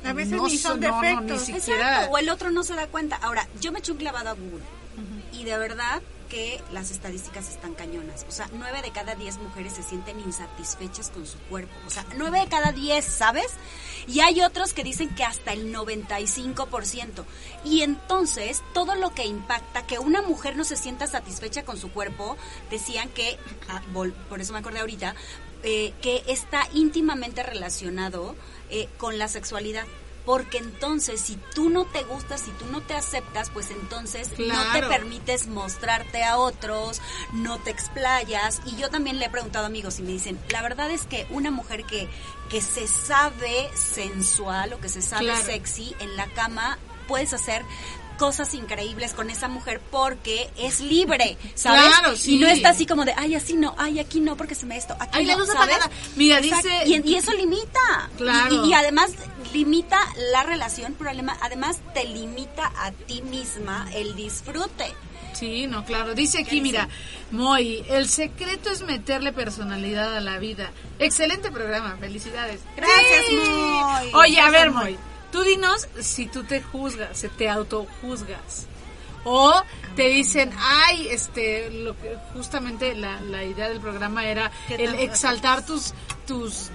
[0.04, 1.42] A veces no ni son no, no, ni defectos.
[1.46, 3.16] siquiera Exacto, o el otro no se da cuenta.
[3.18, 4.64] Ahora, yo me eché un clavado a Google
[5.34, 6.02] y de verdad
[6.34, 8.26] que las estadísticas están cañonas.
[8.28, 11.72] O sea, nueve de cada diez mujeres se sienten insatisfechas con su cuerpo.
[11.86, 13.52] O sea, nueve de cada diez, ¿sabes?
[14.08, 17.24] Y hay otros que dicen que hasta el 95%.
[17.64, 21.92] Y entonces, todo lo que impacta que una mujer no se sienta satisfecha con su
[21.92, 22.36] cuerpo,
[22.72, 23.38] decían que,
[23.70, 25.14] ah, por eso me acordé ahorita,
[25.62, 28.36] eh, que está íntimamente relacionado
[28.72, 29.86] eh, con la sexualidad.
[30.26, 34.72] Porque entonces, si tú no te gustas, si tú no te aceptas, pues entonces no
[34.72, 37.02] te permites mostrarte a otros,
[37.34, 38.62] no te explayas.
[38.66, 41.28] Y yo también le he preguntado a amigos y me dicen, la verdad es que
[41.30, 42.08] una mujer que,
[42.50, 45.44] que se sabe sensual o que se sabe Claro.
[45.44, 47.64] sexy en la cama, puedes hacer
[48.18, 51.82] cosas increíbles con esa mujer porque es libre, ¿sabes?
[51.98, 52.36] Claro, sí.
[52.36, 54.78] Y no está así como de, ay, así no, ay, aquí no, porque se me
[54.78, 55.76] esto, aquí Ay, la no, luz ¿sabes?
[55.76, 55.92] apagada.
[56.16, 56.68] Mira, Exacto.
[56.70, 58.10] dice- Y, y eso limita.
[58.18, 58.66] Claro.
[58.66, 59.12] Y, y además
[59.54, 60.00] limita
[60.32, 61.10] la relación, pero
[61.42, 64.94] además, te limita a ti misma el disfrute.
[65.34, 66.14] Sí, no, claro.
[66.14, 66.88] Dice aquí, mira,
[67.32, 70.72] Moy, el secreto es meterle personalidad a la vida.
[71.00, 72.62] Excelente programa, felicidades.
[72.78, 73.36] Gracias, Sí.
[73.36, 74.12] Moy.
[74.14, 74.96] Oye, a ver, Moy.
[75.34, 78.68] Tú dinos si tú te juzgas, se te autojuzgas.
[79.26, 79.52] O
[79.96, 84.96] te dicen, ay, este, lo que justamente la, la idea del programa era ¿Qué el
[85.00, 85.94] exaltar tus,
[86.28, 86.70] tus,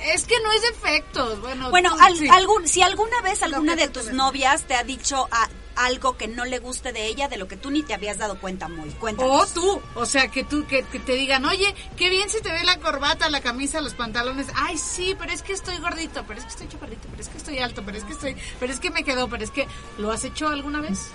[0.00, 1.70] es que no es defectos, bueno.
[1.70, 2.28] Bueno, tú- al- sí.
[2.28, 5.48] algún, si alguna vez alguna de tus novias te ha dicho a-
[5.84, 8.38] algo que no le guste de ella, de lo que tú ni te habías dado
[8.40, 9.52] cuenta, muy O cuéntanos.
[9.54, 12.64] tú, o sea, que tú, que, que te digan, oye, qué bien se te ve
[12.64, 14.46] la corbata, la camisa, los pantalones.
[14.54, 17.38] Ay, sí, pero es que estoy gordito, pero es que estoy chaparrito, pero es que
[17.38, 19.66] estoy alto, pero es que estoy, pero es que me quedó, pero es que,
[19.98, 21.08] ¿lo has hecho alguna vez?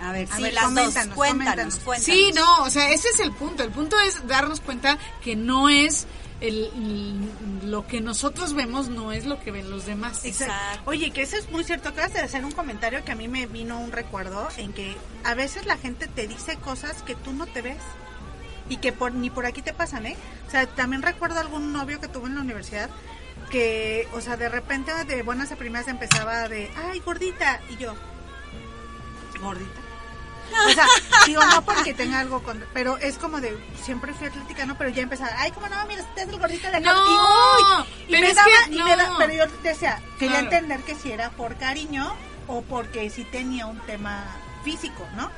[0.00, 1.78] A ver, A sí, ver, las dos, coméntanos, cuéntanos, coméntanos.
[1.84, 2.04] cuéntanos.
[2.04, 3.64] Sí, no, o sea, ese es el punto.
[3.64, 6.06] El punto es darnos cuenta que no es
[6.40, 6.70] el,
[7.64, 10.24] lo que nosotros vemos, no es lo que ven los demás.
[10.24, 10.82] Exacto.
[10.86, 11.88] Oye, que eso es muy cierto.
[11.88, 15.34] Acabas de hacer un comentario que a mí me vino un recuerdo en que a
[15.34, 17.82] veces la gente te dice cosas que tú no te ves
[18.68, 20.16] y que por, ni por aquí te pasan, ¿eh?
[20.46, 22.90] O sea, también recuerdo algún novio que tuve en la universidad
[23.50, 27.94] que, o sea, de repente de buenas a primeras empezaba de, ay, gordita, y yo,
[29.40, 29.87] gordita.
[30.66, 30.86] O sea,
[31.26, 32.64] digo, no porque tenga algo con...
[32.74, 34.76] Pero es como de, siempre fui atlética, ¿no?
[34.78, 36.92] Pero ya empezaba, ay, como no, mira, usted es el gordito de acá.
[36.92, 40.56] No, y, uy, y me daba, que y me da- pero yo decía, quería Claro.
[40.56, 42.14] entender que si era por cariño
[42.46, 44.24] o porque si tenía un tema
[44.64, 45.30] físico, ¿no?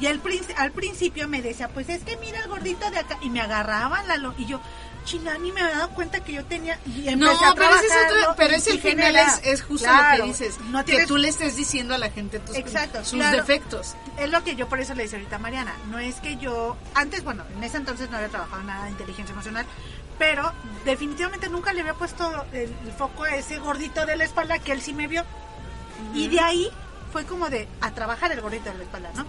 [0.00, 0.20] Y al,
[0.56, 3.16] al principio me decía, pues es que mira el gordito de acá.
[3.20, 4.16] Y me agarraban la...
[4.16, 4.60] lo- y yo,
[5.04, 6.78] chila, ni me había dado cuenta que yo tenía...
[6.86, 10.18] Y empecé No, a pero ese es otro, pero ese final es, es justo Claro,
[10.18, 13.18] lo que dices, no que tú le estés diciendo a la gente tus, Exacto, sus
[13.18, 13.36] claro.
[13.36, 13.94] defectos.
[14.18, 15.74] Es lo que yo por eso le decía ahorita a Mariana.
[15.90, 19.32] No es que yo, antes, bueno, en ese entonces no había trabajado nada de inteligencia
[19.32, 19.66] emocional,
[20.18, 20.52] pero
[20.84, 24.72] definitivamente nunca le había puesto el, el foco a ese gordito de la espalda que
[24.72, 25.24] él sí me vio.
[26.14, 26.68] Y de ahí
[27.12, 29.24] fue como de a trabajar el gordito de la espalda, ¿no?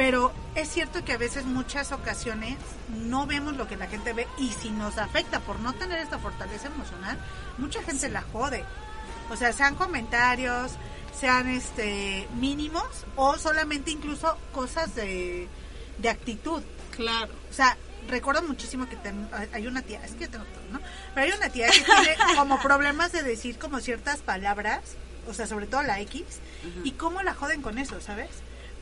[0.00, 2.56] Pero es cierto que a veces, muchas ocasiones,
[2.88, 6.18] no vemos lo que la gente ve y si nos afecta por no tener esta
[6.18, 7.18] fortaleza emocional,
[7.58, 8.64] mucha gente la jode.
[9.28, 10.72] O sea, sean comentarios,
[11.18, 15.48] sean este mínimos o solamente incluso cosas de,
[15.98, 16.62] de actitud.
[16.96, 17.34] Claro.
[17.50, 17.76] O sea,
[18.08, 20.80] recuerdo muchísimo que ten- hay una tía, es que yo tengo todo, ¿no?
[21.14, 24.80] Pero hay una tía que tiene como problemas de decir como ciertas palabras,
[25.28, 26.24] o sea, sobre todo la X,
[26.84, 28.30] y cómo la joden con eso, ¿sabes?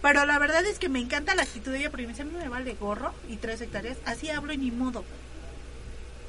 [0.03, 2.25] Pero la verdad es que me encanta la actitud de ella porque me dice, a
[2.27, 5.05] mí me vale gorro y tres hectáreas, así hablo y ni modo.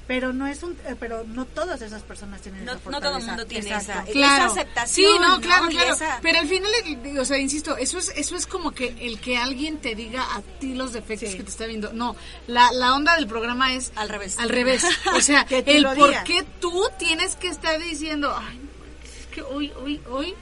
[0.08, 3.17] Pero no es un, eh, pero no todas esas personas tienen No, esa no todo
[3.17, 4.45] el mundo tiene esa, Claro.
[4.45, 5.12] esa aceptación.
[5.13, 5.93] Sí, no, claro, claro.
[5.93, 9.19] esa- Pero al final, eh, o sea, insisto, eso es eso es como que el
[9.19, 11.38] que alguien te diga a ti los defectos Sí.
[11.38, 11.93] que te está viendo.
[11.93, 12.15] No,
[12.47, 14.39] la, la onda del programa es Al revés.
[14.39, 14.84] Al revés.
[15.13, 18.69] O sea, el por qué tú tienes que estar diciendo, ay, no,
[19.05, 20.34] es que hoy, hoy, hoy,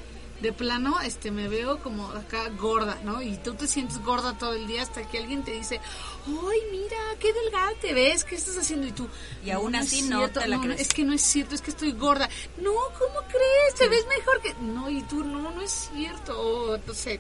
[0.42, 3.22] de plano, este, me veo como acá gorda, ¿no?
[3.22, 5.82] Y tú te sientes gorda todo el día hasta que alguien te dice,
[6.28, 8.86] ay, mira, qué delgada te ves, ¿qué estás haciendo?
[8.88, 9.08] Y tú,
[9.44, 10.82] Y aún es así no cierto, te la no, crees.
[10.82, 12.30] Es que no es cierto, es que estoy gorda.
[12.62, 13.76] No, ¿cómo crees?
[13.78, 14.54] Te ves mejor que...
[14.62, 16.40] No, y tú, no, no es cierto.
[16.40, 17.20] O, no sé,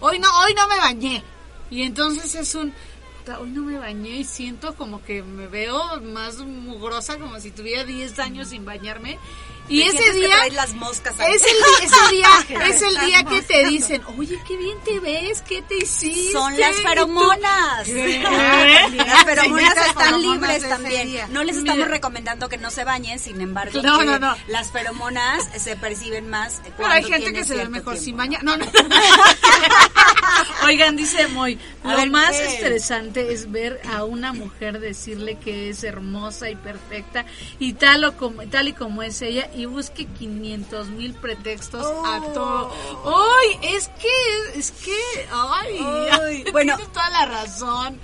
[0.00, 1.24] hoy no, hoy no me bañé.
[1.70, 2.72] Y entonces es un...
[3.18, 7.50] "Puta, Hoy no me bañé y siento como que me veo más mugrosa, como si
[7.50, 9.18] tuviera 10 años sin bañarme.
[9.68, 10.36] Y ese día...
[10.52, 11.14] las moscas.
[11.20, 12.28] Es el, ese día,
[12.68, 16.32] es el día que te dicen, oye, qué bien te ves, ¿qué te hiciste?
[16.32, 17.84] Son las feromonas.
[17.86, 18.22] ¿Qué?
[18.94, 21.14] Las feromonas están libres también.
[21.30, 21.88] No les estamos Mira.
[21.88, 24.36] recomendando que no se bañen, sin embargo, No, no, no.
[24.48, 28.42] las feromonas se perciben más Pero cuando hay gente que se ve mejor sin bañar.
[28.44, 28.66] No, no.
[30.64, 32.46] Oigan, dice Moy, lo ver, más ¿qué?
[32.46, 37.26] estresante es ver a una mujer decirle que es hermosa y perfecta
[37.58, 42.20] y tal, o como, tal y como es ella y busque 500 mil pretextos a
[42.20, 42.32] Oh.
[42.32, 42.72] todo.
[43.06, 43.74] ¡Ay!
[43.74, 44.96] Es que, es que,
[45.32, 45.78] ¡ay!
[46.22, 46.76] Ay, bueno.
[46.76, 47.98] tienes toda la razón.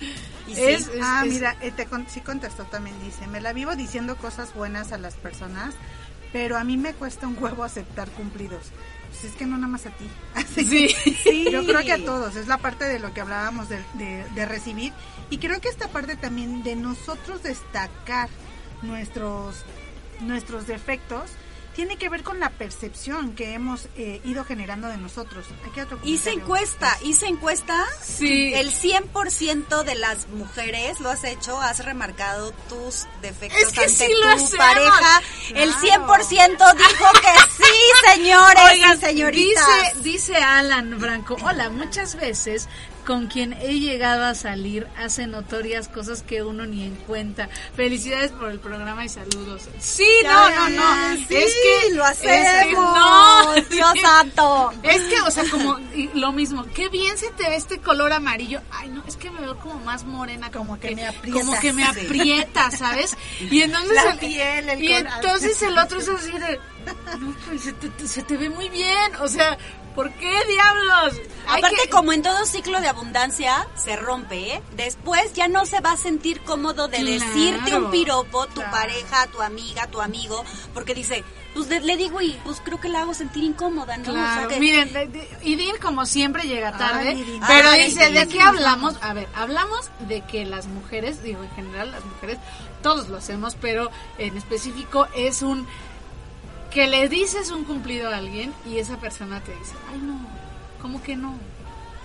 [0.48, 0.62] Y sí.
[0.62, 3.76] Es- es- ah, es- mira, eh, te con- sí contestó también, dice, me la vivo
[3.76, 5.74] diciendo cosas buenas a las personas,
[6.32, 8.66] pero a mí me cuesta un huevo aceptar cumplidos.
[9.10, 10.08] Pues es que no nada más a ti.
[10.34, 11.14] Así Sí.
[11.24, 14.24] que Yo creo que a todos, es la parte de lo que hablábamos de, de-
[14.34, 14.92] de recibir.
[15.30, 18.28] Y creo que esta parte también de nosotros destacar
[18.82, 19.56] nuestros,
[20.22, 21.30] nuestros defectos
[21.74, 25.46] tiene que ver con la percepción que hemos eh, ido generando de nosotros.
[25.70, 27.86] Aquí otro Hice encuesta, hice encuesta.
[28.02, 28.52] Sí.
[28.54, 34.06] El 100% de las mujeres lo has hecho, has remarcado tus defectos Es que ante
[34.06, 35.22] sí lo tu pareja.
[35.54, 36.06] El Claro.
[36.08, 39.66] 100% dijo que sí, señores Oigan, y señoritas.
[39.94, 42.68] Dice, dice Alan Branco, hola, muchas veces
[43.10, 47.48] con quien he llegado a salir hace notorias cosas que uno ni en cuenta.
[47.74, 49.62] Felicidades por el programa y saludos.
[49.80, 51.16] Sí, no, no, no.
[51.16, 51.54] Sí, es
[51.88, 52.96] que lo es que hacemos.
[52.96, 53.54] no.
[53.70, 54.72] Dios santo.
[54.84, 55.76] Es que, o sea, como
[56.14, 58.60] lo mismo, qué bien se te ve este color amarillo.
[58.70, 61.40] Ay, no, es que me veo como más morena, como, Como que me aprieta.
[61.40, 63.16] como que me aprieta, ¿sabes?
[63.40, 65.12] Y entonces La el- piel, el y color.
[65.16, 66.60] entonces el otro es así de,
[67.18, 69.58] no, pues se te, se te ve muy bien, o sea,
[69.94, 71.20] ¿por qué diablos?
[71.48, 74.62] Hay Aparte, que- como en todo ciclo de abundancia, se rompe, ¿eh?
[74.76, 77.10] Después ya no se va a sentir cómodo de Claro.
[77.12, 78.70] decirte un piropo, tu Claro.
[78.70, 81.24] pareja, tu amiga, tu amigo, porque dice,
[81.54, 84.12] pues le, le digo y pues creo que la hago sentir incómoda, ¿no?
[84.12, 87.86] O sea Claro, que- miren, de- de- Idin como siempre llega tarde, Ay, pero Ay,
[87.86, 88.94] dice, ¿de qué hablamos?
[89.02, 92.38] A ver, hablamos de que las mujeres, digo en general las mujeres,
[92.82, 95.66] todos lo hacemos, pero en específico es un
[96.70, 100.18] que le dices un cumplido a alguien y esa persona te dice, ay no,
[100.80, 101.36] como que no,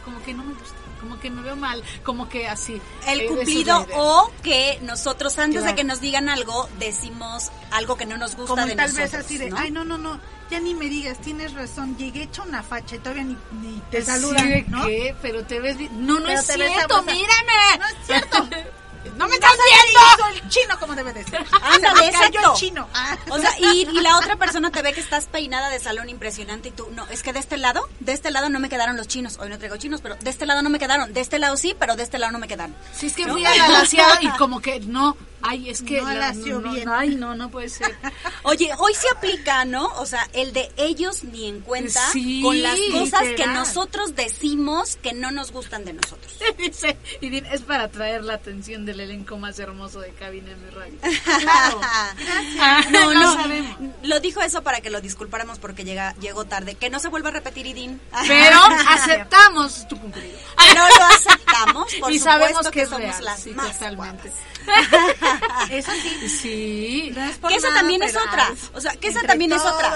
[0.03, 2.81] como que no me gusta, como que me veo mal, como que así.
[3.07, 8.05] El Eh, cumplido o que nosotros antes de que nos digan algo decimos algo que
[8.05, 9.57] no nos gusta Como de tal nosotros, vez así de, ¿no?
[9.57, 12.99] ay, no, no, no, ya ni me digas, tienes razón, llegué hecha una facha y
[12.99, 14.85] todavía ni, ni te saludan, ¿de ¿no?
[14.85, 15.15] qué?
[15.21, 16.05] Pero te ves bien.
[16.05, 17.77] No, no Pero es cierto, mírame.
[17.79, 18.47] No es cierto.
[19.11, 21.45] ¡No me estás Hizo el chino como debe de ser.
[21.61, 22.51] Ándale, exacto.
[22.53, 22.87] el chino.
[22.93, 23.17] Ah.
[23.29, 26.69] O sea, y, y la otra persona te ve que estás peinada de salón impresionante
[26.69, 29.07] y tú, no, es que de este lado, de este lado no me quedaron los
[29.07, 29.37] chinos.
[29.39, 31.13] Hoy no traigo chinos, pero de este lado no me quedaron.
[31.13, 32.75] De este lado sí, pero de este lado no me quedaron.
[32.93, 33.85] Si es que fui a la
[34.21, 36.89] y como que no, ay, es que No la- no, bien.
[36.89, 37.95] ay, no, no puede ser.
[38.43, 39.87] Oye, hoy se aplica, ¿no?
[39.97, 43.53] O sea, el de ellos ni en cuenta Sí, con las cosas que literal.
[43.55, 46.33] nosotros decimos que no nos gustan de nosotros.
[46.57, 50.71] Dice, y di- es para atraer la atención del elenco más hermoso de Cabina M
[50.71, 50.99] Radio.
[51.45, 51.81] Claro.
[52.91, 53.77] No, lo no, sabemos.
[54.03, 56.75] lo dijo eso para que lo disculpáramos porque llega, llegó tarde.
[56.75, 57.99] Que no se vuelva a repetir, Idín.
[58.27, 60.37] Pero aceptamos tu cumplido.
[60.75, 63.73] No lo aceptamos, por y supuesto sabemos que, que es somos real, las sí, más
[63.73, 64.31] totalmente.
[65.69, 66.29] Eso sí.
[66.29, 67.11] Sí.
[67.15, 68.53] No es por Que esa nada, también es otra.
[68.73, 69.95] O sea, que esa también es otra.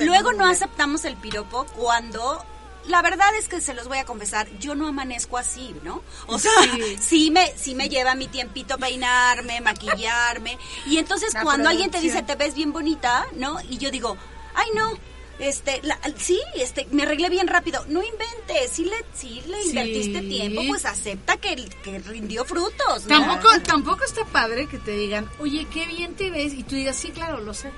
[0.00, 2.44] Luego no aceptamos el piropo cuando
[2.86, 6.02] la verdad es que se los voy a confesar, yo no amanezco así, ¿no?
[6.26, 6.96] O sea, Sí.
[7.00, 12.00] sí, me sí me lleva mi tiempito peinarme, maquillarme y entonces La cuando alguien te
[12.00, 13.60] dice te ves bien bonita, ¿no?
[13.68, 14.16] Y yo digo,
[14.54, 14.92] "Ay, no,
[15.40, 17.84] este, la- sí, este, me arreglé bien rápido.
[17.88, 19.68] No inventes, si le, sí le Sí.
[19.70, 23.06] invertiste tiempo, pues acepta que, que rindió frutos.
[23.06, 23.18] ¿no?
[23.20, 26.96] Tampoco, tampoco está padre que te digan, oye, qué bien te ves, y tú digas,
[26.96, 27.70] sí, claro, lo sé.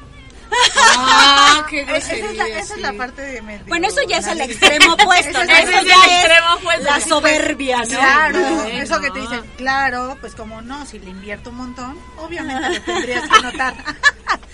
[0.87, 4.27] Ah, qué Esa es la, esa es la parte de medio Bueno, eso ya es
[4.27, 5.51] el extremo opuesto, ¿no?
[5.55, 6.85] es Eso el ya extremo es opuesto.
[6.85, 7.87] la soberbia, ¿no?
[7.87, 11.99] Claro, No, eso que te dicen, claro, pues como no, si le invierto un montón,
[12.19, 13.75] obviamente lo tendrías que notar.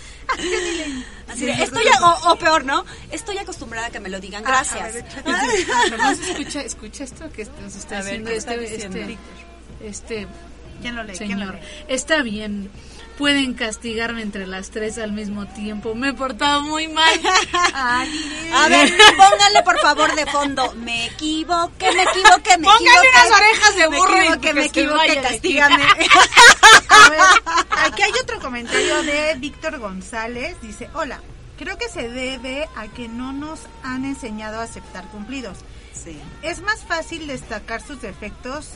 [1.28, 2.84] Así de, estoy, a- o, o peor, ¿no?
[3.10, 4.94] Estoy acostumbrada a que me lo digan, Ah, a gracias.
[4.94, 5.04] ver.
[5.90, 9.18] Nomás escucha, escucha esto que nos está A ver, haciendo ¿qué este, este,
[9.80, 10.26] este
[10.80, 11.14] ¿Quién lo lee?
[11.16, 11.54] ¿Quién lo señor.
[11.56, 11.60] lee?
[11.88, 12.70] Está bien.
[13.18, 15.94] Pueden castigarme entre las tres al mismo tiempo.
[15.96, 17.20] Me he portado muy mal.
[17.74, 20.72] Ay, A ver, pónganle por favor de fondo.
[20.76, 23.08] Me equivoqué, me equivoqué, me Pónganle equivoqué.
[23.12, 25.84] unas orejas de burro Me equivoqué, que me equivoqué, castígame.
[26.90, 27.20] A ver,
[27.86, 30.56] aquí hay otro comentario de Víctor González.
[30.62, 31.20] Dice, hola,
[31.58, 35.58] creo que se debe a que no nos han enseñado a aceptar cumplidos.
[35.92, 36.16] Sí.
[36.42, 38.68] Es más fácil destacar sus defectos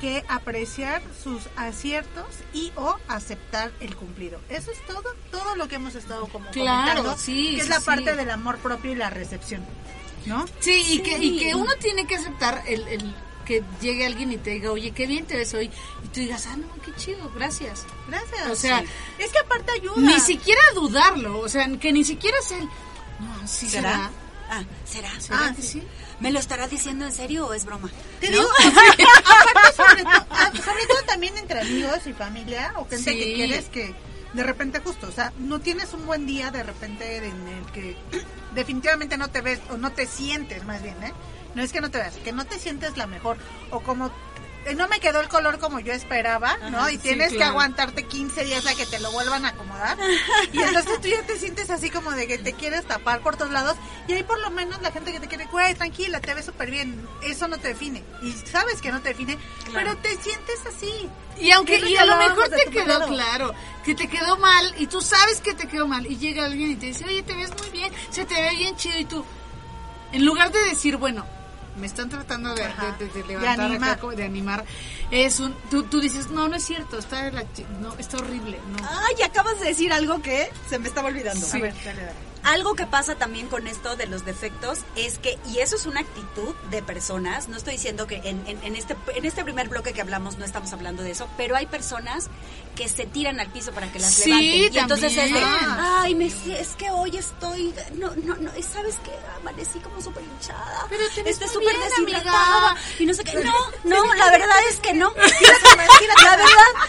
[0.00, 4.40] que apreciar sus aciertos y o aceptar el cumplido.
[4.48, 7.80] Eso es todo, todo lo que hemos estado como Claro, comentando, sí, que es la
[7.80, 7.86] sí.
[7.86, 9.64] parte del amor propio y la recepción,
[10.26, 10.46] ¿no?
[10.60, 14.36] Sí, y que, y que uno tiene que aceptar el, el que llegue alguien y
[14.38, 15.70] te diga, oye, qué bien te ves hoy.
[16.04, 17.84] Y tú digas, ah, no, qué chido, gracias.
[18.08, 18.48] Gracias.
[18.50, 18.86] O sea, Sí.
[19.18, 19.96] es que aparte ayuda.
[19.96, 23.92] Ni siquiera dudarlo, o sea, que ni siquiera sea el, no, sí será.
[23.92, 24.10] ¿Será?
[24.52, 25.08] Ah, ¿será?
[25.20, 25.82] ¿Será Ah, que sí?
[26.18, 27.88] ¿Me lo estará diciendo en serio o es broma?
[28.20, 28.38] Te ¿No?
[28.38, 33.18] digo, aparte sobre todo, ah, sobre todo también entre amigos y familia o gente Sí.
[33.18, 33.94] que quieres que
[34.32, 37.96] de repente justo, o sea, no tienes un buen día de repente en el que
[38.54, 41.12] definitivamente no te ves o no te sientes más bien, ¿eh?
[41.54, 43.36] No es que no te veas, que no te sientes la mejor
[43.70, 44.10] o como
[44.76, 46.88] no me quedó el color como yo esperaba, ¿no?
[46.88, 49.98] Y sí, tienes que aguantarte 15 días a que te lo vuelvan a acomodar.
[50.52, 53.50] Y entonces tú ya te sientes así como de que te quieres tapar por todos
[53.50, 53.76] lados.
[54.06, 56.70] Y ahí por lo menos la gente que te quiere, güey, tranquila, te ves súper
[56.70, 57.06] bien.
[57.22, 58.02] Eso no te define.
[58.22, 59.38] Y sabes que no te define,
[59.72, 61.08] pero te sientes así.
[61.38, 64.36] Y aunque ¿Qué es lo y a lo mejor te quedó claro que te quedó
[64.36, 67.22] mal y tú sabes que te quedó mal y llega alguien y te dice, oye,
[67.22, 69.24] te ves muy bien, se te ve bien chido y tú,
[70.12, 71.26] en lugar de decir, bueno,
[71.78, 74.00] me están tratando de, de- de- de levantar, animar.
[74.16, 74.64] de animar,
[75.10, 77.44] es un, tú, tú dices, no, no es cierto, está, la
[77.80, 78.88] no, está horrible, no.
[78.88, 81.44] Ay, acabas de decir algo que se me estaba olvidando.
[81.46, 81.58] Sí.
[81.58, 82.29] A ver, dale, dale.
[82.42, 86.00] Algo que pasa también con esto de los defectos es que, y eso es una
[86.00, 89.92] actitud de personas, no estoy diciendo que en, en- en este, en este primer bloque
[89.92, 92.28] que hablamos no estamos hablando de eso, pero hay personas
[92.76, 94.74] que se tiran al piso para que las Sí, levanten.
[94.74, 99.10] Y entonces es de, ay, me, es que hoy estoy, no, no, no, ¿sabes qué?
[99.36, 100.86] Amanecí como súper hinchada.
[100.88, 102.70] Pero te Estoy súper deshidratada.
[102.70, 102.82] amiga.
[103.00, 103.34] Y no sé qué.
[103.44, 103.52] No,
[103.84, 105.12] no, la verdad es que no.
[106.24, 106.48] La verdad,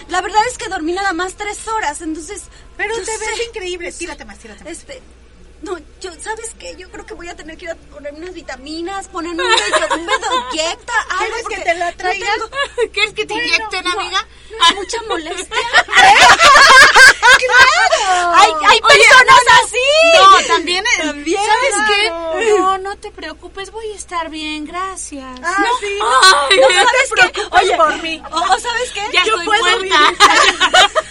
[0.10, 2.44] la verdad es que dormí nada más tres horas, entonces.
[2.78, 3.92] Pero te ves increíble.
[3.92, 4.72] Tírate más, tírate más.
[4.74, 5.02] Este,
[5.62, 6.76] no, yo, ¿sabes qué?
[6.78, 9.95] Yo creo que voy a tener que ir a poner unas vitaminas, ponerme un medio,
[9.95, 11.19] un medoyecta, algo.
[11.19, 12.28] ¿Quieres que porque te la no traiga?
[12.34, 14.28] tengo- ¿Quieres que te Bueno, inyecten, no, amiga?
[14.60, 15.58] no es mucha molestia.
[18.34, 19.78] Hay, hay personas así.
[20.15, 22.39] No, también, También, ¿sabes claro.
[22.39, 22.50] qué?
[22.60, 25.39] No, no te preocupes, voy a estar bien, gracias.
[25.43, 25.88] Ah, sí.
[26.52, 27.41] Ay, No, ¿sabes qué?
[27.52, 28.21] Oye, por mí.
[28.32, 29.02] O, ¿sabes qué?
[29.13, 29.95] ya Yo estoy puedo muerta.
[30.12, 30.88] No,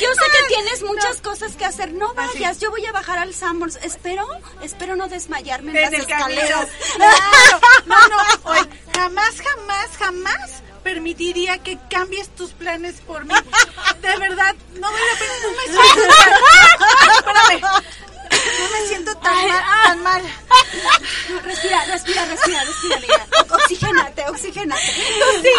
[0.00, 1.92] yo sé que tienes muchas cosas que hacer.
[1.92, 3.76] No vayas, yo voy a bajar al Sanborns.
[3.82, 4.26] Espero,
[4.62, 6.68] espero no desmayarme en, En las escaleras.
[6.96, 7.60] Claro.
[7.86, 8.16] No, no,
[8.50, 13.34] oye, jamás, jamás, jamás permitiría que cambies tus planes por mí.
[14.00, 15.64] De verdad, no vale la pena, no me
[17.58, 17.84] espérame,
[18.58, 20.22] no me siento tan mal, tan mal.
[21.44, 23.26] Respira, respira, respira, respira, amiga.
[23.54, 24.82] Oxigénate, oxigénate.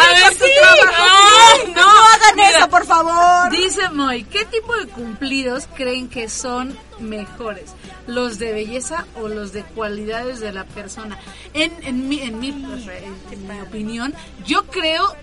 [0.00, 0.50] A ver, con tu sí.
[0.58, 1.04] trabajo.
[1.52, 3.50] Ay, no, hagan Mira, eso, por favor.
[3.50, 7.70] Dice Moy, ¿qué tipo de cumplidos creen que son mejores?
[8.06, 11.18] ¿Los de belleza o los de cualidades de la persona?
[11.54, 14.14] En, en, mi, en, mi, en mi opinión,
[14.46, 15.14] yo creo,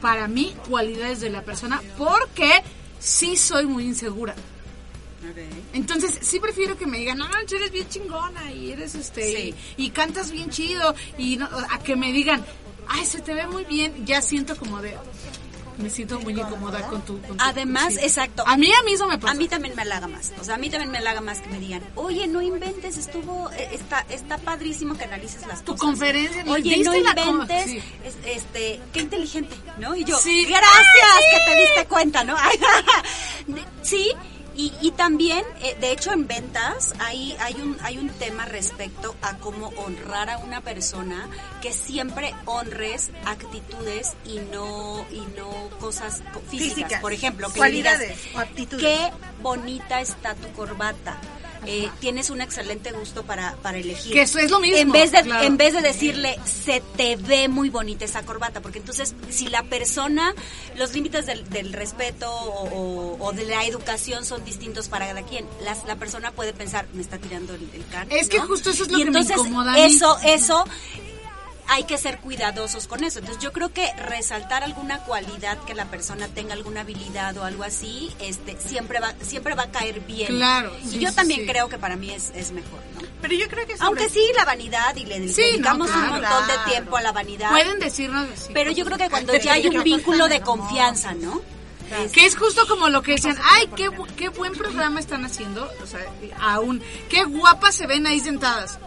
[0.00, 2.62] para mí, cualidades de la persona, porque
[2.98, 4.34] sí soy muy insegura.
[5.72, 9.54] Entonces, sí prefiero que me digan, no, eres bien chingona y eres este, Sí.
[9.76, 12.44] y, y cantas bien chido, y no, a que me digan,
[12.88, 14.96] ay, se te ve muy bien, ya siento como de,
[15.78, 17.20] me siento muy incómoda con tu...
[17.20, 18.42] con tu- Además, exacto.
[18.46, 19.32] A mí, a mí eso me pasa.
[19.32, 20.32] A mí también me halaga más.
[20.40, 23.50] O sea, a mí también me halaga más que me digan, oye, no inventes, estuvo,
[23.52, 25.80] eh, está, está padrísimo que analices las Tu cosas.
[25.86, 27.82] conferencia, Oye, no ¿viste la com- inventes, sí.
[28.04, 29.94] es- este, qué inteligente, ¿no?
[29.94, 30.46] Y yo, Sí.
[30.46, 32.36] gracias que te diste cuenta, ¿no?
[33.82, 34.12] sí,
[34.56, 39.14] y, y también, eh, de hecho, en ventas hay, hay, un, hay un tema respecto
[39.22, 41.28] a cómo honrar a una persona,
[41.60, 46.74] que siempre honres actitudes y no, y no cosas co- físicas.
[46.74, 47.00] Físicas.
[47.00, 48.82] Por ejemplo, que le digas, Cualidades o aptitudes.
[48.84, 51.18] Qué bonita está tu corbata.
[51.66, 54.12] Eh, tienes un excelente gusto para, para elegir.
[54.12, 55.46] Que eso es lo mismo, En vez de, claro.
[55.46, 59.62] en vez de decirle, se te ve muy bonita esa corbata, porque entonces si la
[59.64, 60.34] persona,
[60.76, 65.44] los límites del, del respeto o, o- de la educación son distintos para cada quien,
[65.64, 68.84] las, la persona puede pensar, me está tirando el, el can", Es que justo eso
[68.84, 69.82] es lo Y que me entonces, incomoda a mí.
[69.82, 70.64] Eso, eso
[71.68, 73.18] hay que ser cuidadosos con eso.
[73.18, 77.64] Entonces yo creo que resaltar alguna cualidad que la persona tenga alguna habilidad o algo
[77.64, 80.28] así, este siempre va siempre va a caer bien.
[80.36, 81.46] Claro, Y sí, yo también sí.
[81.46, 83.06] creo que para mí es, es mejor, ¿no?
[83.20, 86.08] Pero yo creo que sobre- Aunque sí la vanidad y le Sí, dedicamos no, un
[86.10, 87.50] montón de tiempo a la vanidad.
[87.50, 88.50] Pueden decirnos así.
[88.54, 91.40] pero yo creo que cuando ya hay un vínculo de confianza, ¿no?
[92.12, 95.86] Que es justo como lo que decían, ay, qué, qué buen programa están haciendo, o
[95.86, 96.00] sea,
[96.40, 98.80] aún, qué guapas se ven ahí sentadas.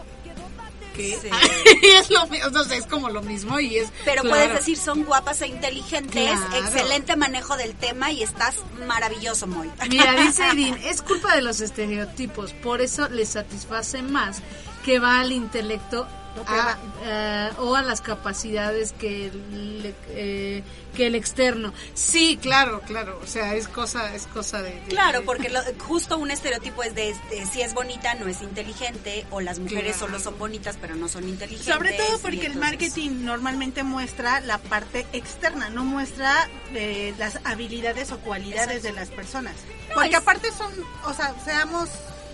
[1.00, 1.28] Que Sí.
[1.96, 4.28] es lo mi- o sea, es como lo mismo y es Pero claro.
[4.36, 6.56] puedes decir son guapas e inteligentes, Claro.
[6.66, 9.70] excelente manejo del tema y estás maravilloso, Moy.
[9.88, 14.40] Mira, dice Edin, es culpa de los estereotipos, por eso les satisface más
[14.84, 16.06] que va al intelecto
[16.46, 20.62] a- eh, o a las capacidades que el, eh,
[20.94, 21.72] que el externo.
[21.94, 24.72] Sí, claro, claro, o sea, es cosa es cosa de...
[24.72, 28.26] de- Claro, de- porque lo- justo un estereotipo es de este, si es bonita no
[28.26, 29.98] es inteligente o las mujeres Claro.
[30.14, 31.72] solo son bonitas pero no son inteligentes.
[31.74, 38.10] Sobre todo porque el marketing normalmente muestra la parte externa, no muestra eh, las habilidades
[38.12, 39.54] o cualidades de las personas.
[39.94, 40.72] Porque es- aparte son,
[41.04, 41.88] o sea, seamos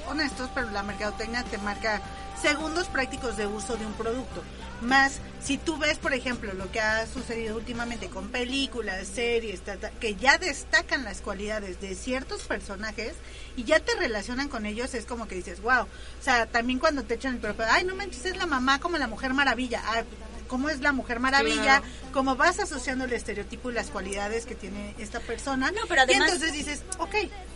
[0.09, 2.01] honestos, pero la mercadotecnia te marca
[2.41, 4.43] segundos prácticos de uso de un producto.
[4.83, 9.63] Más, si tú ves, por ejemplo, lo que ha sucedido últimamente con películas, series,
[10.01, 13.15] que ya destacan las cualidades de ciertos personajes
[13.57, 15.83] y ya te relacionan con ellos, es como que dices, wow.
[15.85, 18.99] O sea, también cuando te echan el propio, ay, no manches, es la mamá como
[18.99, 19.83] la Mujer Maravilla.
[19.87, 20.03] Ah,
[20.47, 21.63] ¿Cómo es la Mujer Maravilla?
[21.81, 21.85] Claro.
[22.13, 25.73] Cómo vas asociando el estereotipo y las cualidades que tiene esta persona.
[25.73, 27.15] No, pero además- Y entonces dices, ok,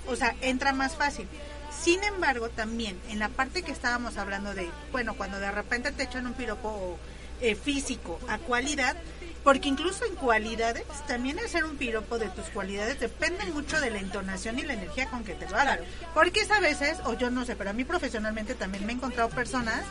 [0.08, 1.28] o sea, entra más fácil.
[1.70, 6.04] Sin embargo, también en la parte que estábamos hablando de, bueno, cuando de repente te
[6.04, 6.98] echan un piropo
[7.40, 8.96] eh, físico a cualidad,
[9.42, 13.98] porque incluso en cualidades, también hacer un piropo de tus cualidades depende mucho de la
[13.98, 15.80] entonación y la energía con que te lo hagan.
[16.12, 18.96] Porque es a veces, o yo no sé, pero a mí profesionalmente también me he
[18.96, 19.82] encontrado personas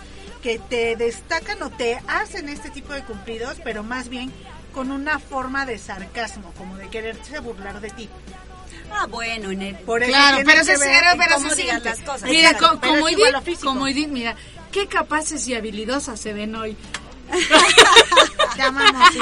[0.43, 4.31] que te destacan o te hacen este tipo de cumplidos, pero más bien
[4.73, 8.09] con una forma de sarcasmo, como de quererse burlar de ti.
[8.91, 11.89] Ah, bueno, en el Por eso Claro, pero se, pero, se siente.
[11.89, 12.29] las cosas.
[12.29, 14.35] Mira, como Edith, como Edith, mira,
[14.71, 16.75] qué capaces y habilidosas se ven hoy.
[18.55, 19.19] Te amamos, sí.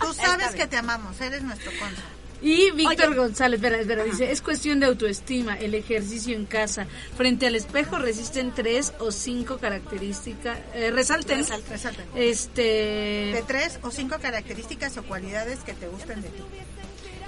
[0.00, 2.02] Tú sabes que te amamos, eres nuestro consa.
[2.40, 3.16] Y Víctor.
[3.16, 6.86] González, espera, espera, dice, es cuestión de autoestima, el ejercicio en casa.
[7.16, 11.70] Frente al espejo resisten tres o cinco características, eh, resalten, Resalten.
[11.70, 12.06] Resalten.
[12.14, 16.42] este, De tres o cinco características o cualidades que te gusten de ti.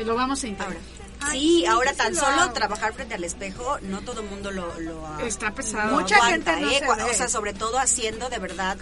[0.05, 0.69] lo vamos a intentar.
[0.77, 0.81] Ahora.
[1.23, 4.51] Ay, sí, sí, ahora tan lo solo trabajar frente al espejo, no todo el mundo
[4.51, 5.99] lo, lo Está pesado.
[6.01, 7.05] Mucha aguanta, gente no ¿eh?
[7.05, 7.11] se.
[7.11, 8.79] O sea, sobre todo haciendo de verdad,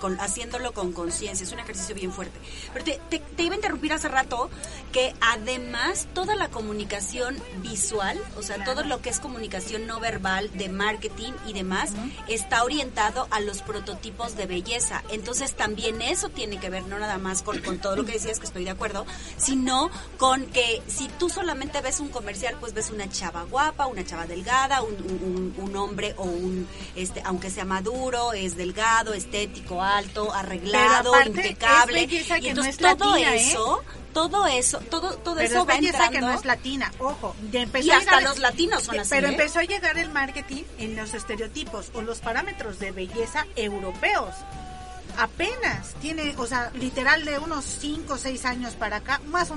[0.00, 2.38] con- haciéndolo con conciencia, es un ejercicio bien fuerte.
[2.72, 4.50] Pero te, te- te iba a interrumpir hace rato
[4.92, 10.50] que además toda la comunicación visual, o sea, todo lo que es comunicación no verbal
[10.54, 11.90] de marketing y demás,
[12.28, 15.02] está orientado a los prototipos de belleza.
[15.10, 18.38] Entonces también eso tiene que ver no nada más con, con todo lo que decías,
[18.38, 22.90] que estoy de acuerdo, sino con que si tú solamente ves un comercial, pues ves
[22.90, 26.66] una chava guapa, una chava delgada, un, un- hombre o un,
[26.96, 32.04] este, aunque sea maduro, es delgado, estético, alto, arreglado, impecable.
[32.04, 33.50] es y que no entonces es todo latina, ¿eh?
[33.50, 36.12] eso, todo eso, todo, todo Pero eso es va belleza entrando.
[36.12, 37.36] que no es latina, ojo.
[37.52, 39.30] Ya empezó Y a hasta llegar- los latinos son así, Pero ¿eh?
[39.30, 44.34] empezó a llegar el marketing en los estereotipos o los parámetros de belleza europeos.
[45.16, 49.56] apenas tiene, o sea, literal de unos 5 o 6 años para acá, más o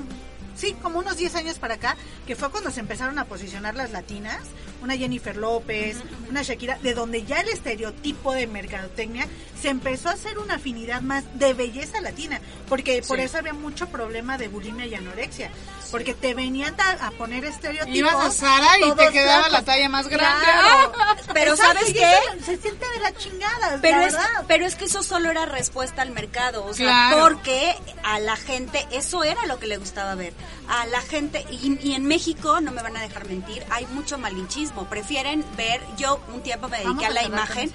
[0.54, 1.96] sí, como unos 10 años para acá,
[2.26, 4.40] que fue cuando se empezaron a posicionar las latinas,
[4.82, 5.96] una Jennifer López,
[6.28, 9.26] una Shakira, de donde ya el estereotipo de mercadotecnia
[9.60, 13.88] se empezó a hacer una afinidad más de belleza latina, porque por eso había mucho
[13.88, 15.50] problema de bulimia y anorexia,
[15.92, 17.96] porque te venían a, a poner estereotipos.
[17.96, 20.44] Ibas a Sara y te quedaba la talla más grande.
[20.44, 20.92] Claro.
[21.32, 22.44] Pero Exacto, ¿sabes qué?
[22.44, 24.44] Se siente de la chingada, Pero la es, verdad.
[24.48, 27.20] pero es que eso solo era respuesta al mercado, o sea, Claro.
[27.28, 30.32] porque a la gente, eso era lo que le gustaba ver.
[30.68, 34.18] A la gente, y, y en México, no me van a dejar mentir, hay mucho
[34.18, 34.71] malinchismo.
[34.88, 37.72] Prefieren ver, yo un tiempo me dediqué Vamos a la imagen,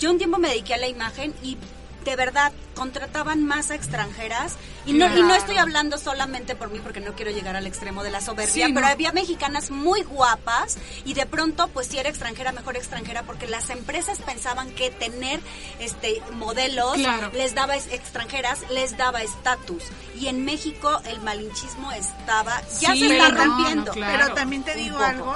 [0.00, 1.56] yo un tiempo me dediqué a la imagen y
[2.04, 4.56] de verdad contrataban más a extranjeras.
[4.84, 8.02] Y no, y no estoy hablando solamente por mí porque no quiero llegar al extremo
[8.02, 8.92] de la soberbia, Sí, pero no.
[8.92, 13.70] había mexicanas muy guapas y de pronto pues si era extranjera mejor extranjera porque las
[13.70, 15.40] empresas pensaban que tener
[15.78, 17.30] este modelos Claro.
[17.32, 19.84] les daba extranjeras les daba estatus.
[20.20, 23.92] Y en México el malinchismo estaba ya Sí, se está no, no, rompiendo.
[23.92, 24.18] claro.
[24.24, 25.34] Pero también te digo algo,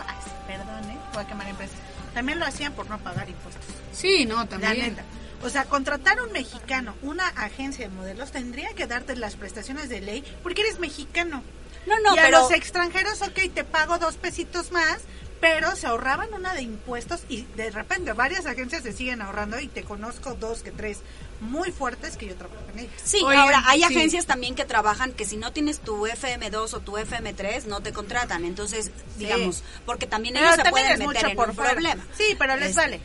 [1.16, 1.76] a quemar empresas.
[2.14, 3.64] También lo hacían por no pagar impuestos.
[3.92, 4.78] Sí, no, La también.
[4.78, 5.04] neta.
[5.42, 9.88] O sea, contratar a un mexicano, una agencia de modelos, tendría que darte las prestaciones
[9.88, 11.42] de ley porque eres mexicano.
[11.86, 14.98] no no y a pero los extranjeros, ok, te pago dos pesitos más,
[15.40, 19.68] pero se ahorraban una de impuestos y de repente varias agencias se siguen ahorrando y
[19.68, 20.98] te conozco dos que tres
[21.41, 22.93] muy fuertes que yo trabajo en ellas.
[23.05, 23.84] Sí, Oigan, ahora hay sí.
[23.84, 27.93] agencias también que trabajan que si no tienes tu FM2 o tu FM3 no te
[27.93, 28.45] contratan.
[28.45, 31.70] Entonces, digamos, porque también Pero ellos se también pueden meter mucho en por un fuera.
[31.72, 32.05] problema.
[32.16, 33.01] Sí, pero les Este, vale.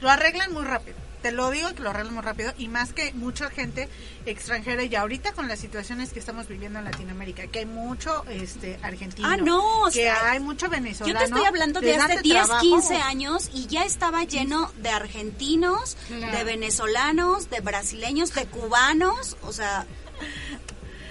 [0.00, 0.96] Lo arreglan muy rápido.
[1.26, 3.88] Te lo digo que lo arreglan muy rápido y más que mucha gente
[4.26, 8.78] extranjera y ahorita con las situaciones que estamos viviendo en Latinoamérica, que hay mucho este
[8.80, 11.12] argentino, Ah, no, o que sea, hay mucho venezolano.
[11.12, 12.60] Yo te estoy hablando de hace dan 10, trabajo.
[12.62, 19.52] 15 años y ya estaba lleno de argentinos, de venezolanos, de brasileños, de cubanos, o
[19.52, 19.84] sea,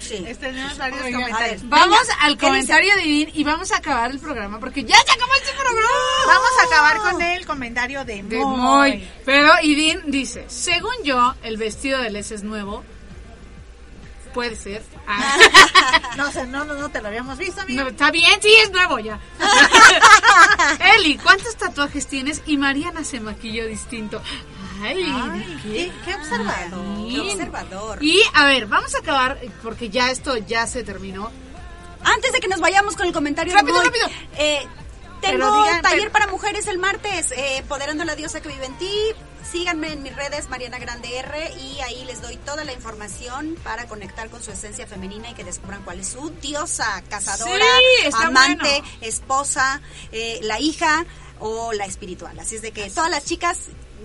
[0.06, 0.24] sí.
[0.26, 1.62] Este, tenemos varios comentarios.
[1.62, 1.70] ver.
[1.70, 5.12] Vamos Venga, al ¿qué comentario divino y vamos a acabar el programa porque ya se
[5.12, 5.88] acabó este programa.
[6.26, 8.56] Vamos a acabar con el comentario de, De Moy.
[8.56, 9.08] Moy.
[9.24, 12.84] Pero Idin dice, según yo, el vestido de Les es nuevo.
[14.34, 14.82] Puede ser.
[15.06, 15.36] Ah,
[16.16, 17.82] No sé, no, no, no te lo habíamos visto, amigo.
[17.82, 19.18] no, está bien, sí, es nuevo ya.
[20.96, 22.42] Eli, ¿cuántos tatuajes tienes?
[22.46, 24.20] Y Mariana se maquilló distinto.
[24.82, 27.08] Ay, Ay, qué, qué observador.
[27.10, 28.04] Qué observador.
[28.04, 31.30] Y a ver, vamos a acabar porque ya esto ya se terminó.
[32.04, 34.06] Antes de que nos vayamos con el comentario Rápido, rápido.
[34.38, 34.66] eh,
[35.20, 38.66] tengo digan, taller pero- para mujeres el martes, eh, Empoderando a la diosa que vive
[38.66, 38.92] en ti.
[39.50, 43.86] Síganme en mis redes, Mariana Grande R, y ahí les doy toda la información para
[43.86, 47.64] conectar con su esencia femenina y que descubran cuál es su diosa, cazadora,
[48.02, 48.88] Sí, amante, bueno.
[49.02, 51.06] esposa, eh, la hija
[51.38, 52.36] o la espiritual.
[52.40, 53.58] Así es de que todas las chicas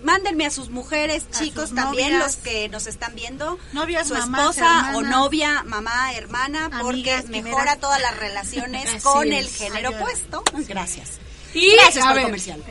[0.03, 2.35] mándenme a sus mujeres, chicos sus también, novias.
[2.35, 7.77] los que nos están viendo, Novias, su mamás, esposa o novia, mamá, hermana, porque mejora
[7.77, 9.39] todas las relaciones con es.
[9.39, 10.01] el género Ayuda.
[10.01, 10.43] opuesto.
[10.67, 11.19] Gracias.
[11.53, 12.63] Y Gracias por ver, el comercial.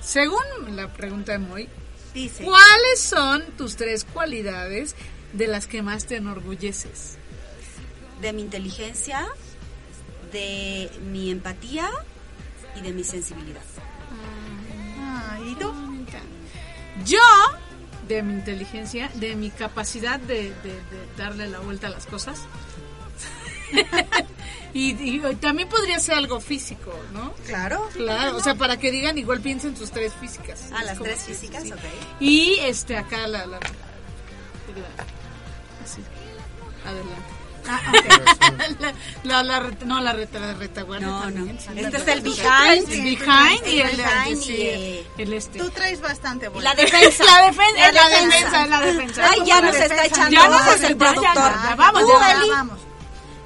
[0.00, 0.42] Según
[0.76, 1.68] la pregunta de Moy,
[2.14, 2.44] Dice.
[2.44, 4.94] ¿cuáles son tus tres cualidades
[5.32, 7.18] de las que más te enorgulleces?
[8.20, 9.26] De mi inteligencia,
[10.32, 11.90] de mi empatía
[12.76, 13.62] y de mi sensibilidad.
[15.54, 17.02] Ah.
[17.04, 17.18] Yo,
[18.08, 22.40] de mi inteligencia, de mi capacidad de, de- de darle la vuelta a las cosas.
[24.74, 27.32] y, y también podría ser algo físico, ¿no?
[27.46, 27.88] Claro.
[27.94, 30.70] Claro, o sea, para que digan, igual piensen tus tres físicas.
[30.72, 31.72] Ah, las tres físicas, sí.
[31.72, 31.78] ok.
[32.20, 33.40] Y este, acá la.
[33.46, 33.60] la, la-
[35.84, 36.00] así.
[36.84, 37.35] Adelante.
[37.68, 38.80] Ah, ok.
[38.80, 38.92] la,
[39.24, 41.50] la, la reta- no, la reta, la retaguardia No, no.
[41.50, 42.88] Este es el El behind.
[42.88, 45.58] behind y el, El behind sí, y, eh, el este.
[45.58, 46.62] Tú traes bastante bueno.
[46.68, 47.24] la defensa.
[47.24, 48.36] La defensa, La la defensa.
[48.36, 49.30] defensa, la defensa.
[49.30, 51.34] Ay, ya nos está echando Ya nos está- el productor.
[51.34, 52.32] ya, vamos, Tú, ya.
[52.32, 52.50] Eli.
[52.50, 52.78] vamos.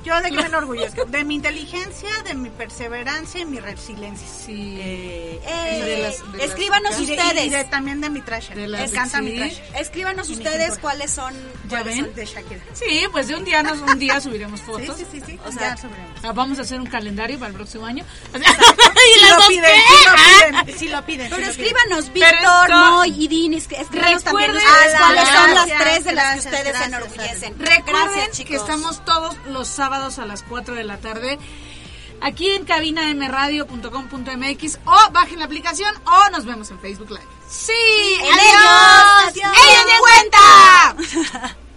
[0.04, 1.04] Yo de qué me enorgullezco.
[1.04, 4.26] De mi inteligencia, de mi perseverancia y mi resiliencia.
[4.26, 4.78] Sí.
[4.80, 5.40] Eh,
[5.76, 7.46] Y de las- de las escríbanos Y de- ustedes.
[7.46, 8.50] y de- también de mi trash.
[8.54, 9.36] Me encanta mi sí.
[9.38, 9.58] trash.
[9.78, 11.34] Escríbanos Y mi ustedes cuáles son.
[11.68, 12.04] ¿Ya cuáles ven?
[12.06, 12.14] son.
[12.14, 12.60] De Shakira.
[12.72, 14.96] Sí, pues de un día nos, un día subiremos Sí, fotos.
[14.96, 15.38] sí, sí, sí.
[15.44, 16.10] O sea, ya subiremos.
[16.24, 18.04] Ah, Vamos a hacer un calendario para el próximo año.
[18.34, 19.78] y Si las lo dos, piden, ¿qué?
[19.98, 21.30] si lo Ah, piden, si lo piden.
[21.30, 21.66] Pero si lo piden.
[21.76, 26.12] escríbanos, Víctor, Moy y Dini, es- escríbanos también Recuerden- ustedes cuáles son las tres de
[26.12, 27.58] las que ustedes se enorgullecen.
[27.58, 31.36] Recuerden que estamos todos los sábados sábados a las 4 de la tarde
[32.20, 37.26] aquí en cabinamradio.com.mx o bajen la aplicación o nos vemos en Facebook Live.
[37.48, 37.72] Sí,
[38.20, 39.34] adiós.
[39.34, 39.50] Ellos, adiós.
[39.66, 41.58] ¡Ellos, cuenta!